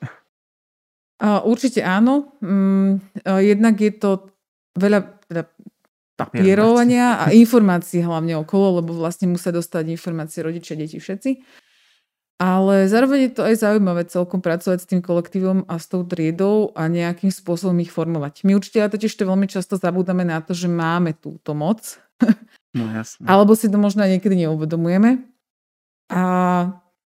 Určite 1.23 1.87
áno. 1.87 2.35
Mm, 2.43 2.99
jednak 3.47 3.79
je 3.79 3.95
to 3.95 4.35
veľa 4.75 5.23
teda 5.31 5.47
papierovania 6.19 7.23
a 7.23 7.31
informácií 7.31 8.03
hlavne 8.03 8.35
okolo, 8.43 8.83
lebo 8.83 8.91
vlastne 8.99 9.31
musia 9.31 9.55
dostať 9.55 9.95
informácie 9.95 10.43
rodičia, 10.43 10.75
deti, 10.75 10.99
všetci. 10.99 11.31
Ale 12.39 12.87
zároveň 12.87 13.31
je 13.31 13.33
to 13.35 13.43
aj 13.43 13.55
zaujímavé 13.67 14.07
celkom 14.07 14.39
pracovať 14.39 14.79
s 14.79 14.87
tým 14.87 15.03
kolektívom 15.03 15.67
a 15.67 15.75
s 15.79 15.91
tou 15.91 16.07
triedou 16.07 16.71
a 16.75 16.87
nejakým 16.87 17.35
spôsobom 17.35 17.75
ich 17.83 17.91
formovať. 17.91 18.47
My 18.47 18.55
určite 18.55 18.83
totiž 18.87 19.11
to 19.11 19.27
veľmi 19.27 19.51
často 19.51 19.75
zabúdame 19.75 20.23
na 20.23 20.39
to, 20.39 20.55
že 20.55 20.71
máme 20.71 21.15
túto 21.15 21.55
moc. 21.55 21.99
No 22.77 22.85
jasne. 22.93 23.25
Alebo 23.25 23.57
si 23.57 23.73
to 23.73 23.81
možno 23.81 24.05
aj 24.05 24.13
niekedy 24.13 24.45
neuvedomujeme. 24.45 25.25
A 26.13 26.23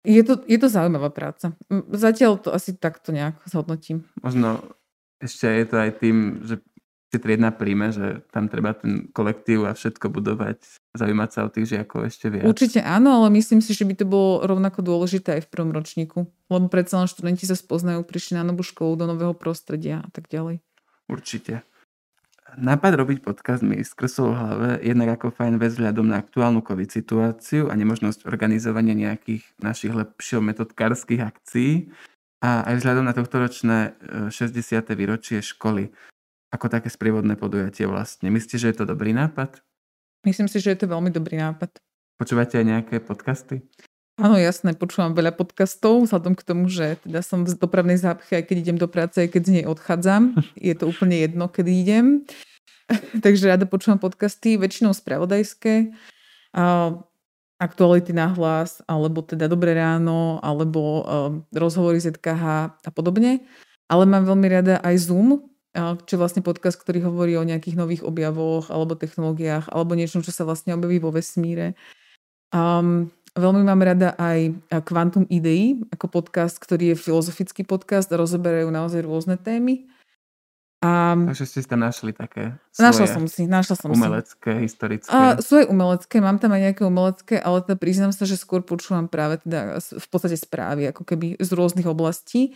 je 0.07 0.23
to, 0.23 0.39
je 0.47 0.55
to 0.55 0.71
zaujímavá 0.71 1.11
práca. 1.11 1.59
Zatiaľ 1.91 2.39
to 2.39 2.55
asi 2.55 2.79
takto 2.79 3.11
nejak 3.11 3.43
zhodnotím. 3.43 4.07
Možno 4.23 4.63
ešte 5.19 5.51
je 5.51 5.67
to 5.67 5.77
aj 5.83 5.91
tým, 5.99 6.17
že 6.47 6.63
si 7.09 7.17
triedna 7.17 7.49
príjme, 7.49 7.89
že 7.89 8.21
tam 8.29 8.53
treba 8.53 8.77
ten 8.77 9.09
kolektív 9.17 9.65
a 9.65 9.73
všetko 9.73 10.13
budovať, 10.13 10.61
zaujímať 10.93 11.31
sa 11.33 11.49
o 11.49 11.53
tých 11.53 11.73
žiakov 11.73 12.05
ešte 12.05 12.29
viac. 12.29 12.45
Určite 12.45 12.85
áno, 12.85 13.17
ale 13.17 13.33
myslím 13.41 13.65
si, 13.65 13.73
že 13.73 13.89
by 13.89 13.95
to 13.97 14.05
bolo 14.05 14.45
rovnako 14.45 14.85
dôležité 14.85 15.41
aj 15.41 15.49
v 15.49 15.51
prvom 15.53 15.73
ročníku. 15.73 16.29
Lebo 16.53 16.69
predsa 16.69 17.01
len 17.01 17.09
študenti 17.09 17.49
sa 17.49 17.57
spoznajú, 17.57 18.05
prišli 18.05 18.37
na 18.37 18.45
novú 18.45 18.61
školu, 18.61 19.01
do 19.01 19.09
nového 19.09 19.33
prostredia 19.33 20.05
a 20.05 20.09
tak 20.13 20.29
ďalej. 20.29 20.61
Určite. 21.09 21.65
Nápad 22.57 22.93
robiť 22.97 23.19
podcast 23.21 23.61
mi 23.61 23.85
skresol 23.85 24.33
v 24.33 24.41
hlave 24.41 24.69
jednak 24.81 25.21
ako 25.21 25.37
fajn 25.37 25.61
vec 25.61 25.77
vzhľadom 25.77 26.09
na 26.09 26.21
aktuálnu 26.21 26.65
COVID 26.65 26.89
situáciu 26.89 27.69
a 27.69 27.77
nemožnosť 27.77 28.25
organizovania 28.25 28.97
nejakých 28.97 29.45
našich 29.61 29.93
lepšieho 29.93 30.41
metodkárskych 30.41 31.21
akcií 31.21 31.93
a 32.41 32.65
aj 32.73 32.75
vzhľadom 32.81 33.05
na 33.05 33.13
tohtoročné 33.13 33.79
60. 34.33 34.33
E, 34.65 34.95
výročie 34.97 35.45
školy 35.45 35.93
ako 36.49 36.67
také 36.73 36.89
sprievodné 36.89 37.37
podujatie 37.37 37.85
vlastne. 37.85 38.33
Myslíte, 38.33 38.57
že 38.57 38.69
je 38.73 38.77
to 38.81 38.89
dobrý 38.89 39.13
nápad? 39.13 39.61
Myslím 40.25 40.49
si, 40.49 40.59
že 40.59 40.75
je 40.75 40.79
to 40.85 40.91
veľmi 40.91 41.13
dobrý 41.13 41.39
nápad. 41.39 41.79
Počúvate 42.19 42.59
aj 42.59 42.67
nejaké 42.67 42.95
podcasty? 42.99 43.63
Áno, 44.19 44.35
jasné, 44.35 44.75
počúvam 44.75 45.15
veľa 45.15 45.31
podcastov, 45.31 46.03
vzhľadom 46.03 46.35
k 46.35 46.43
tomu, 46.43 46.67
že 46.67 46.99
teda 47.07 47.23
som 47.23 47.47
v 47.47 47.55
dopravnej 47.55 48.03
zápche, 48.03 48.43
aj 48.43 48.51
keď 48.51 48.57
idem 48.67 48.79
do 48.81 48.91
práce, 48.91 49.23
aj 49.23 49.31
keď 49.31 49.43
z 49.47 49.53
nej 49.63 49.65
odchádzam. 49.71 50.35
Je 50.59 50.75
to 50.75 50.91
úplne 50.91 51.15
jedno, 51.23 51.47
kedy 51.47 51.71
idem. 51.71 52.27
Takže 53.25 53.47
rada 53.47 53.63
počúvam 53.71 54.03
podcasty, 54.03 54.59
väčšinou 54.59 54.91
spravodajské, 54.91 55.95
a 56.51 56.97
aktuality 57.63 58.11
na 58.11 58.35
hlas, 58.35 58.83
alebo 58.91 59.23
teda 59.23 59.47
Dobré 59.47 59.79
ráno, 59.79 60.43
alebo 60.43 61.07
rozhovory 61.55 62.03
z 62.03 62.11
ETKH 62.11 62.45
a 62.83 62.91
podobne. 62.91 63.47
Ale 63.87 64.03
mám 64.03 64.27
veľmi 64.27 64.47
rada 64.51 64.83
aj 64.83 65.11
Zoom, 65.11 65.47
čo 65.77 66.13
je 66.17 66.21
vlastne 66.21 66.41
podcast, 66.41 66.81
ktorý 66.81 67.05
hovorí 67.07 67.37
o 67.37 67.45
nejakých 67.45 67.77
nových 67.77 68.03
objavoch 68.03 68.73
alebo 68.73 68.97
technológiách 68.97 69.69
alebo 69.69 69.95
niečom, 69.95 70.25
čo 70.25 70.33
sa 70.33 70.49
vlastne 70.49 70.75
objaví 70.75 70.99
vo 70.99 71.13
vesmíre. 71.13 71.77
Um, 72.49 73.13
veľmi 73.37 73.63
mám 73.63 73.85
rada 73.85 74.17
aj 74.17 74.57
Quantum 74.89 75.29
Idei 75.29 75.77
ako 75.93 76.09
podcast, 76.09 76.57
ktorý 76.57 76.97
je 76.97 76.97
filozofický 76.97 77.69
podcast 77.69 78.09
a 78.11 78.21
rozoberajú 78.21 78.73
naozaj 78.73 79.05
rôzne 79.05 79.37
témy. 79.37 79.87
A, 80.79 81.19
Takže 81.19 81.43
ste 81.43 81.67
tam 81.67 81.83
našli 81.83 82.15
také 82.15 82.55
našla 82.79 83.11
som 83.11 83.27
si, 83.27 83.51
našla 83.51 83.75
som 83.75 83.91
umelecké, 83.91 84.63
si. 84.63 84.71
historické. 84.71 85.11
A, 85.11 85.43
sú 85.43 85.59
aj 85.59 85.67
umelecké, 85.67 86.23
mám 86.23 86.39
tam 86.39 86.55
aj 86.55 86.71
nejaké 86.71 86.83
umelecké, 86.87 87.35
ale 87.43 87.67
teda 87.67 87.75
priznám 87.83 88.15
sa, 88.15 88.23
že 88.23 88.39
skôr 88.39 88.63
počúvam 88.63 89.11
práve 89.11 89.43
teda 89.43 89.83
v 89.83 90.07
podstate 90.07 90.39
správy, 90.39 90.87
ako 90.95 91.03
keby 91.03 91.35
z 91.43 91.51
rôznych 91.51 91.83
oblastí. 91.91 92.55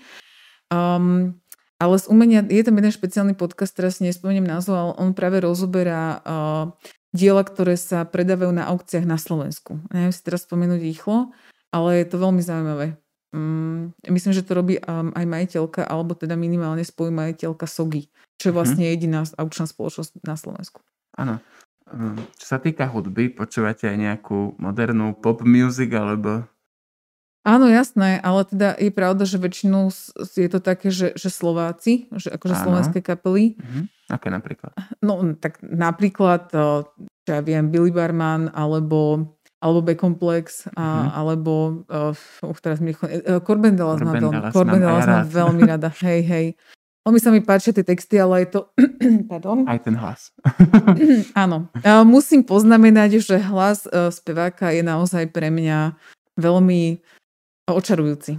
Um, 0.71 1.42
ale 1.83 1.99
z 1.99 2.07
umenia, 2.07 2.47
je 2.47 2.63
tam 2.63 2.79
jeden 2.79 2.95
špeciálny 2.95 3.35
podcast, 3.35 3.75
teraz 3.75 3.99
si 3.99 4.07
nespomeniem 4.07 4.47
názov, 4.47 4.75
ale 4.79 4.93
on 5.03 5.11
práve 5.19 5.43
rozoberá 5.43 6.23
uh, 6.23 6.71
diela, 7.11 7.43
ktoré 7.43 7.75
sa 7.75 8.07
predávajú 8.07 8.55
na 8.55 8.71
aukciách 8.71 9.03
na 9.03 9.19
Slovensku. 9.19 9.83
Neviem 9.91 10.15
si 10.15 10.23
teraz 10.23 10.47
spomenúť 10.47 10.79
rýchlo, 10.79 11.35
ale 11.75 11.99
je 11.99 12.07
to 12.07 12.23
veľmi 12.23 12.39
zaujímavé. 12.39 12.95
Um, 13.35 13.91
myslím, 14.07 14.31
že 14.31 14.47
to 14.47 14.55
robí 14.55 14.79
um, 14.79 15.11
aj 15.11 15.27
majiteľka, 15.27 15.83
alebo 15.83 16.15
teda 16.15 16.39
minimálne 16.39 16.87
spojmajiteľka 16.87 17.67
SOGI, 17.67 18.07
čo 18.39 18.45
je 18.47 18.53
mhm. 18.55 18.59
vlastne 18.63 18.85
jediná 18.87 19.27
aukčná 19.27 19.67
spoločnosť 19.67 20.23
na 20.23 20.39
Slovensku. 20.39 20.79
Áno. 21.19 21.43
Um, 21.91 22.15
čo 22.39 22.47
sa 22.47 22.63
týka 22.63 22.87
hudby, 22.87 23.35
počúvate 23.35 23.91
aj 23.91 23.99
nejakú 23.99 24.55
modernú 24.63 25.19
pop 25.19 25.43
music, 25.43 25.91
alebo... 25.99 26.47
Áno, 27.43 27.67
jasné, 27.67 28.23
ale 28.23 28.47
teda 28.47 28.79
je 28.79 28.93
pravda, 28.95 29.27
že 29.27 29.35
väčšinou 29.35 29.91
je 30.31 30.47
to 30.47 30.63
také, 30.63 30.95
že, 30.95 31.19
že 31.19 31.27
Slováci, 31.27 32.07
že 32.15 32.31
akože 32.31 32.55
Áno. 32.55 32.63
slovenské 32.63 33.03
kapely. 33.03 33.59
Uh-huh. 33.59 33.91
Aké 34.15 34.31
napríklad? 34.31 34.71
No, 35.03 35.19
tak 35.35 35.59
napríklad, 35.59 36.55
čo 37.27 37.31
ja 37.31 37.43
viem, 37.43 37.67
Billy 37.67 37.91
Barman, 37.91 38.47
alebo 38.55 39.27
alebo 39.63 39.79
B-komplex, 39.87 40.67
a, 40.75 40.83
mm-hmm. 40.83 41.11
alebo 41.15 41.53
uh, 41.87 42.11
uh, 42.43 42.59
teraz 42.59 42.83
mi 42.83 42.99
uh, 42.99 43.39
Corbin 43.47 43.79
Dallas 43.79 44.03
má 44.03 44.19
veľmi, 44.19 44.51
Corbin 44.51 44.83
Dallas 44.83 45.07
má 45.07 45.23
veľmi 45.23 45.63
rada, 45.63 45.87
hej, 46.03 46.21
hej. 46.27 46.47
mi 47.07 47.19
sa 47.23 47.31
mi 47.31 47.39
páčia 47.39 47.71
tie 47.71 47.87
texty, 47.87 48.19
ale 48.19 48.43
je 48.43 48.59
to... 48.59 48.61
Pardon. 49.31 49.63
Aj 49.71 49.79
ten 49.79 49.95
hlas. 49.95 50.35
Áno. 51.47 51.71
Uh, 51.79 52.03
musím 52.03 52.43
poznamenať, 52.43 53.23
že 53.23 53.39
hlas 53.39 53.87
uh, 53.87 54.11
speváka 54.11 54.75
je 54.75 54.83
naozaj 54.83 55.31
pre 55.31 55.47
mňa 55.55 55.95
veľmi 56.35 56.99
očarujúci. 57.77 58.39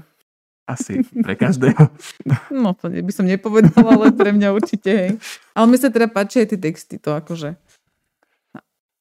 Asi 0.64 1.04
pre 1.12 1.36
každého. 1.36 1.92
No 2.64 2.72
to 2.72 2.88
by 2.88 3.12
som 3.12 3.28
nepovedala, 3.28 4.00
ale 4.00 4.16
pre 4.16 4.32
mňa 4.32 4.56
určite, 4.56 4.90
hej. 4.90 5.12
Ale 5.52 5.66
mi 5.68 5.76
sa 5.76 5.92
teda 5.92 6.08
páčia 6.08 6.48
aj 6.48 6.56
tie 6.56 6.60
texty, 6.60 6.96
to 6.96 7.12
akože 7.12 7.60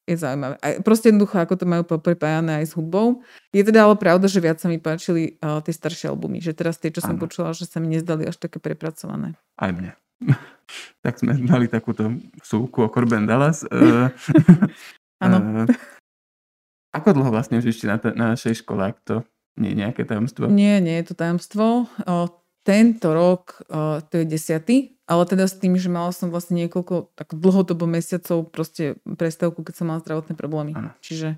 je 0.03 0.16
zaujímavé. 0.18 0.59
Aj 0.59 0.75
proste 0.83 1.14
jednoducho, 1.14 1.38
ako 1.38 1.55
to 1.55 1.64
majú 1.64 1.87
poprepájané 1.87 2.62
aj 2.62 2.66
s 2.66 2.73
hudbou. 2.75 3.23
Je 3.55 3.62
teda 3.62 3.87
ale 3.87 3.95
pravda, 3.95 4.27
že 4.27 4.42
viac 4.42 4.59
sa 4.59 4.66
mi 4.66 4.83
páčili 4.83 5.38
uh, 5.38 5.62
tie 5.62 5.71
staršie 5.71 6.11
albumy. 6.11 6.42
Že 6.42 6.53
teraz 6.59 6.83
tie, 6.83 6.90
čo 6.90 6.99
som 6.99 7.14
počula, 7.23 7.55
že 7.55 7.71
sa 7.71 7.79
mi 7.79 7.95
nezdali 7.95 8.27
až 8.27 8.37
také 8.42 8.59
prepracované. 8.59 9.38
Aj 9.55 9.71
mne. 9.71 9.95
tak 11.05 11.23
sme 11.23 11.38
mali 11.38 11.71
takúto 11.71 12.18
súku 12.42 12.83
o 12.83 12.90
Corbin 12.90 13.31
Dallas. 13.31 13.62
Eh, 13.71 14.11
Áno. 15.25 15.38
uh, 15.38 15.66
ako 16.90 17.14
dlho 17.14 17.31
vlastne 17.31 17.62
už 17.62 17.71
ešte 17.71 17.87
na, 17.87 17.97
t- 17.97 18.14
na 18.18 18.35
našej 18.35 18.66
škole, 18.66 18.83
ak 18.83 18.99
to 19.07 19.23
nie 19.57 19.73
je 19.73 19.77
nejaké 19.77 20.03
tajomstvo? 20.09 20.49
Nie, 20.49 20.81
nie 20.81 20.97
je 21.01 21.12
to 21.12 21.15
tajomstvo. 21.15 21.87
O, 21.87 22.15
tento 22.62 23.09
rok 23.12 23.61
o, 23.69 24.01
to 24.01 24.23
je 24.23 24.25
desiatý, 24.25 24.77
ale 25.05 25.29
teda 25.29 25.45
s 25.45 25.61
tým, 25.61 25.77
že 25.77 25.93
mala 25.93 26.15
som 26.15 26.33
vlastne 26.33 26.57
niekoľko 26.65 27.12
tak 27.12 27.37
dlhodobo 27.37 27.85
mesiacov 27.85 28.49
proste 28.49 28.97
prestavku, 29.05 29.61
keď 29.61 29.75
som 29.77 29.87
mala 29.93 30.01
zdravotné 30.01 30.33
problémy. 30.38 30.73
Ano. 30.73 30.95
Čiže 31.05 31.37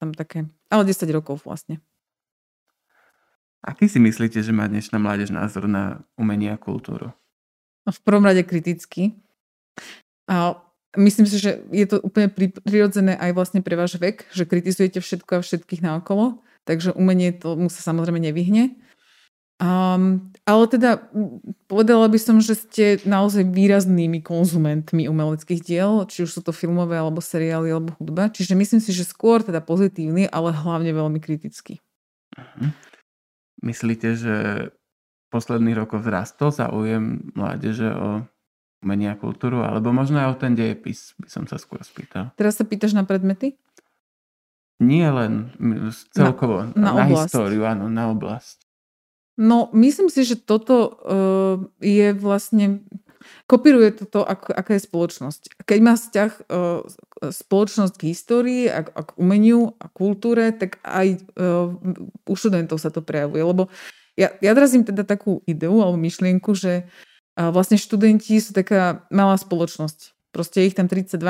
tam 0.00 0.12
také, 0.12 0.48
ale 0.68 0.82
10 0.84 1.04
rokov 1.12 1.44
vlastne. 1.44 1.80
Aký 3.60 3.92
si 3.92 4.00
myslíte, 4.00 4.40
že 4.40 4.56
má 4.56 4.64
dnešná 4.64 4.96
mládež 4.96 5.36
názor 5.36 5.68
na 5.68 6.00
umenie 6.16 6.48
a 6.48 6.56
kultúru? 6.56 7.12
No, 7.84 7.90
v 7.92 8.00
prvom 8.00 8.24
rade 8.24 8.40
kriticky. 8.40 9.20
A 10.24 10.56
myslím 10.96 11.28
si, 11.28 11.36
že 11.36 11.60
je 11.68 11.84
to 11.84 12.00
úplne 12.00 12.32
prirodzené 12.64 13.20
aj 13.20 13.36
vlastne 13.36 13.60
pre 13.60 13.76
váš 13.76 14.00
vek, 14.00 14.24
že 14.32 14.48
kritizujete 14.48 15.04
všetko 15.04 15.40
a 15.40 15.44
všetkých 15.44 15.84
naokolo, 15.84 16.40
takže 16.70 16.94
umenie 16.94 17.34
tomu 17.34 17.66
sa 17.66 17.82
samozrejme 17.82 18.22
nevyhne. 18.22 18.78
Um, 19.60 20.32
ale 20.48 20.64
teda 20.72 21.10
povedala 21.68 22.08
by 22.08 22.16
som, 22.16 22.40
že 22.40 22.56
ste 22.56 22.84
naozaj 23.04 23.44
výraznými 23.50 24.24
konzumentmi 24.24 25.04
umeleckých 25.04 25.60
diel, 25.60 26.08
či 26.08 26.24
už 26.24 26.30
sú 26.30 26.40
to 26.40 26.54
filmové, 26.54 26.96
alebo 26.96 27.20
seriály, 27.20 27.68
alebo 27.68 27.92
hudba. 28.00 28.32
Čiže 28.32 28.56
myslím 28.56 28.80
si, 28.80 28.94
že 28.94 29.04
skôr 29.04 29.44
teda 29.44 29.60
pozitívny, 29.60 30.30
ale 30.32 30.56
hlavne 30.56 30.96
veľmi 30.96 31.20
kritický. 31.20 31.76
Uh-huh. 32.38 32.72
Myslíte, 33.60 34.16
že 34.16 34.34
posledných 35.28 35.76
rokov 35.76 36.08
vzrastol 36.08 36.56
záujem 36.56 37.28
mládeže 37.36 37.92
o 37.92 38.24
umenie 38.80 39.12
a 39.12 39.20
kultúru, 39.20 39.60
alebo 39.60 39.92
možno 39.92 40.24
aj 40.24 40.28
o 40.32 40.40
ten 40.40 40.56
dejepis, 40.56 41.12
by 41.20 41.28
som 41.28 41.44
sa 41.44 41.60
skôr 41.60 41.84
spýtal. 41.84 42.32
Teraz 42.40 42.56
sa 42.56 42.64
pýtaš 42.64 42.96
na 42.96 43.04
predmety? 43.04 43.60
Nie 44.80 45.12
len 45.12 45.52
celkovo, 46.16 46.72
na, 46.72 46.96
na, 46.96 47.04
na 47.04 47.04
históriu, 47.04 47.68
áno, 47.68 47.92
na 47.92 48.08
oblasť. 48.08 48.64
No, 49.36 49.68
myslím 49.76 50.08
si, 50.08 50.24
že 50.24 50.40
toto 50.40 51.00
uh, 51.00 51.56
je 51.80 52.16
vlastne 52.16 52.84
kopíruje 53.44 53.92
toto, 54.04 54.24
ako, 54.24 54.52
aká 54.56 54.76
je 54.76 54.86
spoločnosť. 54.88 55.64
Keď 55.64 55.78
má 55.80 55.94
vzťah 55.96 56.30
uh, 56.48 56.84
spoločnosť 57.28 57.94
k 57.96 58.06
histórii 58.12 58.62
a, 58.68 58.84
a 58.84 59.00
k 59.04 59.10
umeniu 59.20 59.76
a 59.76 59.86
kultúre, 59.92 60.52
tak 60.56 60.80
aj 60.84 61.20
uh, 61.36 61.72
u 62.24 62.34
študentov 62.36 62.80
sa 62.80 62.88
to 62.88 63.04
prejavuje. 63.04 63.44
Lebo 63.44 63.68
ja, 64.16 64.32
ja 64.40 64.52
drazím 64.56 64.84
teda 64.84 65.04
takú 65.04 65.44
ideu 65.44 65.80
alebo 65.80 66.00
myšlienku, 66.00 66.56
že 66.56 66.84
uh, 66.84 67.52
vlastne 67.52 67.76
študenti 67.76 68.40
sú 68.40 68.56
taká 68.56 69.04
malá 69.12 69.36
spoločnosť. 69.36 70.16
Proste 70.30 70.62
je 70.64 70.68
ich 70.70 70.78
tam 70.78 70.86
32, 70.86 71.20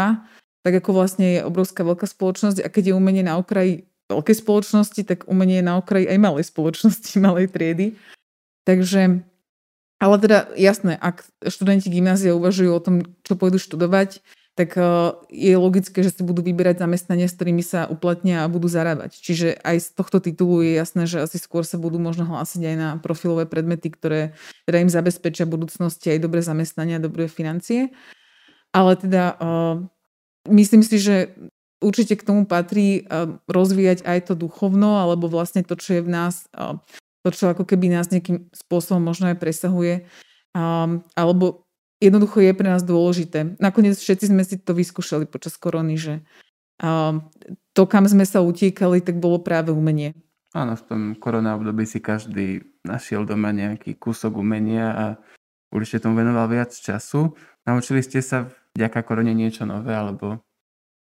tak 0.61 0.77
ako 0.77 0.91
vlastne 0.93 1.41
je 1.41 1.47
obrovská 1.47 1.81
veľká 1.87 2.05
spoločnosť 2.05 2.61
a 2.61 2.69
keď 2.69 2.93
je 2.93 2.99
umenie 2.99 3.25
na 3.25 3.41
okraji 3.41 3.89
veľkej 4.11 4.37
spoločnosti, 4.43 5.01
tak 5.07 5.31
umenie 5.31 5.63
je 5.63 5.69
na 5.71 5.79
okraji 5.79 6.11
aj 6.11 6.19
malej 6.19 6.45
spoločnosti, 6.51 7.13
malej 7.27 7.49
triedy. 7.49 7.97
Takže, 8.69 9.25
ale 10.03 10.15
teda 10.21 10.53
jasné, 10.59 10.99
ak 11.01 11.25
študenti 11.49 11.89
gymnázia 11.89 12.37
uvažujú 12.37 12.71
o 12.75 12.85
tom, 12.85 12.95
čo 13.25 13.39
pôjdu 13.39 13.57
študovať, 13.57 14.21
tak 14.59 14.77
e, 14.77 14.83
je 15.33 15.55
logické, 15.57 16.05
že 16.05 16.13
si 16.13 16.21
budú 16.21 16.45
vyberať 16.45 16.85
zamestnania, 16.85 17.31
s 17.31 17.37
ktorými 17.39 17.65
sa 17.65 17.89
uplatnia 17.89 18.45
a 18.45 18.51
budú 18.53 18.69
zarábať. 18.69 19.17
Čiže 19.17 19.57
aj 19.57 19.77
z 19.81 19.89
tohto 19.97 20.21
titulu 20.21 20.61
je 20.61 20.77
jasné, 20.77 21.09
že 21.09 21.25
asi 21.25 21.41
skôr 21.41 21.65
sa 21.65 21.81
budú 21.81 21.97
možno 21.97 22.29
hlásiť 22.29 22.61
aj 22.61 22.77
na 22.77 22.89
profilové 23.01 23.49
predmety, 23.49 23.89
ktoré 23.89 24.37
teda 24.69 24.85
im 24.85 24.93
zabezpečia 24.93 25.49
v 25.49 25.57
budúcnosti 25.57 26.13
aj 26.13 26.21
dobré 26.21 26.45
zamestnania, 26.45 27.01
dobré 27.01 27.25
financie. 27.31 27.95
Ale 28.77 28.95
teda 29.01 29.35
uh, 29.41 29.83
myslím 30.49 30.81
si, 30.81 30.97
že 31.03 31.37
určite 31.81 32.17
k 32.17 32.25
tomu 32.25 32.45
patrí 32.45 33.09
rozvíjať 33.49 34.05
aj 34.05 34.33
to 34.33 34.35
duchovno, 34.37 35.01
alebo 35.01 35.29
vlastne 35.33 35.65
to, 35.65 35.77
čo 35.77 35.99
je 35.99 36.03
v 36.05 36.13
nás, 36.13 36.45
to, 37.25 37.29
čo 37.33 37.53
ako 37.53 37.65
keby 37.65 37.93
nás 37.93 38.13
nejakým 38.13 38.53
spôsobom 38.53 39.01
možno 39.01 39.33
aj 39.33 39.41
presahuje, 39.41 40.05
alebo 41.17 41.65
jednoducho 42.01 42.41
je 42.41 42.53
pre 42.57 42.69
nás 42.69 42.85
dôležité. 42.85 43.57
Nakoniec 43.61 43.97
všetci 43.97 44.29
sme 44.29 44.45
si 44.45 44.57
to 44.61 44.73
vyskúšali 44.73 45.29
počas 45.29 45.57
korony, 45.61 45.97
že 45.97 46.25
to, 47.77 47.83
kam 47.85 48.09
sme 48.09 48.25
sa 48.25 48.41
utiekali, 48.41 49.05
tak 49.05 49.21
bolo 49.21 49.41
práve 49.41 49.69
umenie. 49.69 50.17
Áno, 50.57 50.75
v 50.75 50.85
tom 50.85 51.03
korona 51.17 51.55
období 51.55 51.85
si 51.85 52.01
každý 52.01 52.65
našiel 52.83 53.29
doma 53.29 53.53
nejaký 53.53 53.95
kúsok 54.01 54.41
umenia 54.41 54.87
a 54.91 55.05
určite 55.71 56.09
tomu 56.09 56.19
venoval 56.19 56.51
viac 56.51 56.73
času. 56.73 57.37
Naučili 57.69 58.03
ste 58.03 58.25
sa 58.25 58.51
vďaka 58.79 59.01
korone 59.03 59.35
niečo 59.35 59.67
nové, 59.67 59.95
alebo 59.95 60.43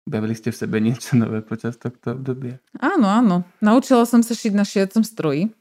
Objavili 0.07 0.39
ste 0.39 0.55
v 0.55 0.59
sebe 0.63 0.79
niečo 0.79 1.19
nové 1.19 1.43
počas 1.43 1.75
tohto 1.75 2.15
obdobia? 2.15 2.63
Áno, 2.79 3.11
áno. 3.11 3.35
Naučila 3.59 4.07
som 4.07 4.23
sa 4.23 4.31
šiť 4.31 4.55
na 4.55 4.63
šiacom 4.63 5.03
stroji. 5.03 5.51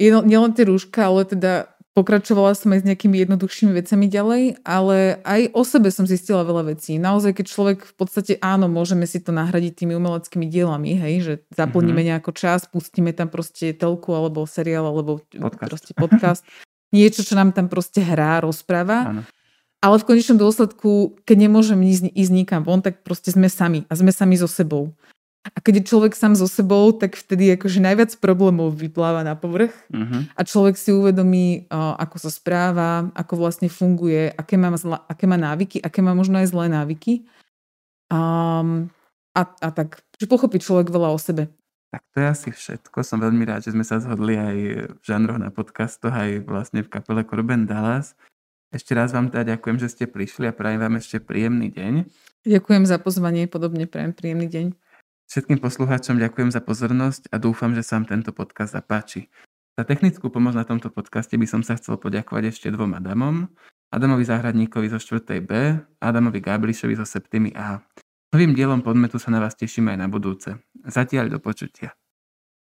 Nielen 0.00 0.56
tie 0.56 0.64
rúška, 0.64 1.04
ale 1.04 1.28
teda 1.28 1.68
pokračovala 1.92 2.56
som 2.56 2.72
aj 2.72 2.84
s 2.84 2.88
nejakými 2.88 3.16
jednoduchšími 3.24 3.72
vecami 3.76 4.08
ďalej, 4.08 4.42
ale 4.64 5.20
aj 5.24 5.52
o 5.52 5.62
sebe 5.68 5.92
som 5.92 6.08
zistila 6.08 6.48
veľa 6.48 6.76
vecí. 6.76 6.96
Naozaj, 6.96 7.36
keď 7.36 7.46
človek 7.48 7.78
v 7.84 7.94
podstate 7.96 8.32
áno, 8.40 8.72
môžeme 8.72 9.04
si 9.04 9.20
to 9.20 9.36
nahradiť 9.36 9.84
tými 9.84 9.96
umeleckými 9.96 10.48
dielami, 10.48 10.96
hej, 10.96 11.14
že 11.20 11.34
zaplníme 11.56 11.92
mm-hmm. 11.92 12.08
nejako 12.16 12.32
čas, 12.36 12.68
pustíme 12.68 13.12
tam 13.12 13.28
proste 13.28 13.76
telku 13.76 14.16
alebo 14.16 14.44
seriál 14.44 14.88
alebo 14.88 15.24
podcast. 15.28 15.68
proste 15.72 15.92
podcast. 15.92 16.42
Niečo, 16.96 17.24
čo 17.24 17.36
nám 17.36 17.52
tam 17.52 17.68
proste 17.68 18.00
hrá, 18.00 18.40
rozpráva. 18.40 19.12
Áno. 19.12 19.22
Ale 19.86 20.02
v 20.02 20.08
konečnom 20.10 20.34
dôsledku, 20.34 21.14
keď 21.22 21.46
nemôžem 21.46 21.78
ísť, 21.86 22.34
nikam 22.34 22.66
von, 22.66 22.82
tak 22.82 23.06
proste 23.06 23.30
sme 23.30 23.46
sami 23.46 23.86
a 23.86 23.94
sme 23.94 24.10
sami 24.10 24.34
so 24.34 24.50
sebou. 24.50 24.90
A 25.46 25.62
keď 25.62 25.78
je 25.78 25.88
človek 25.94 26.18
sám 26.18 26.34
so 26.34 26.50
sebou, 26.50 26.90
tak 26.90 27.14
vtedy 27.14 27.54
akože 27.54 27.78
najviac 27.78 28.18
problémov 28.18 28.74
vypláva 28.74 29.22
na 29.22 29.38
povrch 29.38 29.70
uh-huh. 29.94 30.26
a 30.34 30.40
človek 30.42 30.74
si 30.74 30.90
uvedomí, 30.90 31.70
ako 31.70 32.18
sa 32.18 32.34
správa, 32.34 33.14
ako 33.14 33.46
vlastne 33.46 33.70
funguje, 33.70 34.26
aké 34.34 34.58
má, 34.58 34.74
zla, 34.74 35.06
aké 35.06 35.30
má 35.30 35.38
návyky, 35.38 35.78
aké 35.78 36.02
má 36.02 36.18
možno 36.18 36.42
aj 36.42 36.50
zlé 36.50 36.66
návyky. 36.66 37.22
Um, 38.10 38.90
a, 39.38 39.46
a 39.46 39.68
tak, 39.70 40.02
že 40.18 40.26
pochopí 40.26 40.58
človek 40.58 40.90
veľa 40.90 41.14
o 41.14 41.18
sebe. 41.22 41.46
Tak 41.94 42.02
to 42.10 42.16
je 42.18 42.26
asi 42.26 42.48
všetko. 42.50 43.06
Som 43.06 43.22
veľmi 43.22 43.46
rád, 43.46 43.62
že 43.62 43.70
sme 43.70 43.86
sa 43.86 44.02
zhodli 44.02 44.34
aj 44.34 44.56
v 44.98 45.02
žánroch 45.06 45.38
na 45.38 45.54
podcastoch, 45.54 46.10
aj 46.10 46.42
vlastne 46.42 46.82
v 46.82 46.90
kapele 46.90 47.22
Corben 47.22 47.70
Dallas. 47.70 48.18
Ešte 48.76 48.92
raz 48.92 49.16
vám 49.16 49.32
teda 49.32 49.56
ďakujem, 49.56 49.80
že 49.80 49.88
ste 49.88 50.04
prišli 50.04 50.44
a 50.44 50.52
prajem 50.52 50.76
vám 50.76 51.00
ešte 51.00 51.16
príjemný 51.16 51.72
deň. 51.72 52.12
Ďakujem 52.44 52.84
za 52.84 53.00
pozvanie, 53.00 53.48
podobne 53.48 53.88
prajem 53.88 54.12
príjemný 54.12 54.52
deň. 54.52 54.66
Všetkým 55.32 55.64
poslucháčom 55.64 56.20
ďakujem 56.20 56.52
za 56.52 56.60
pozornosť 56.60 57.32
a 57.32 57.40
dúfam, 57.40 57.72
že 57.72 57.80
sa 57.80 57.96
vám 57.96 58.12
tento 58.12 58.36
podcast 58.36 58.76
zapáči. 58.76 59.32
Za 59.80 59.88
technickú 59.88 60.28
pomoc 60.28 60.52
na 60.52 60.68
tomto 60.68 60.92
podcaste 60.92 61.40
by 61.40 61.48
som 61.48 61.64
sa 61.64 61.80
chcel 61.80 61.96
poďakovať 61.96 62.52
ešte 62.52 62.68
dvom 62.68 62.92
Adamom. 63.00 63.48
Adamovi 63.88 64.28
Záhradníkovi 64.28 64.92
zo 64.92 65.00
4. 65.00 65.24
B 65.40 65.52
a 65.72 66.04
Adamovi 66.04 66.44
Gáblišovi 66.44 67.00
zo 67.00 67.08
7. 67.08 67.56
A. 67.56 67.80
Novým 68.36 68.52
dielom 68.52 68.84
podmetu 68.84 69.16
sa 69.16 69.32
na 69.32 69.40
vás 69.40 69.56
teším 69.56 69.88
aj 69.88 70.04
na 70.04 70.08
budúce. 70.12 70.52
Zatiaľ 70.84 71.32
do 71.32 71.40
počutia. 71.40 71.96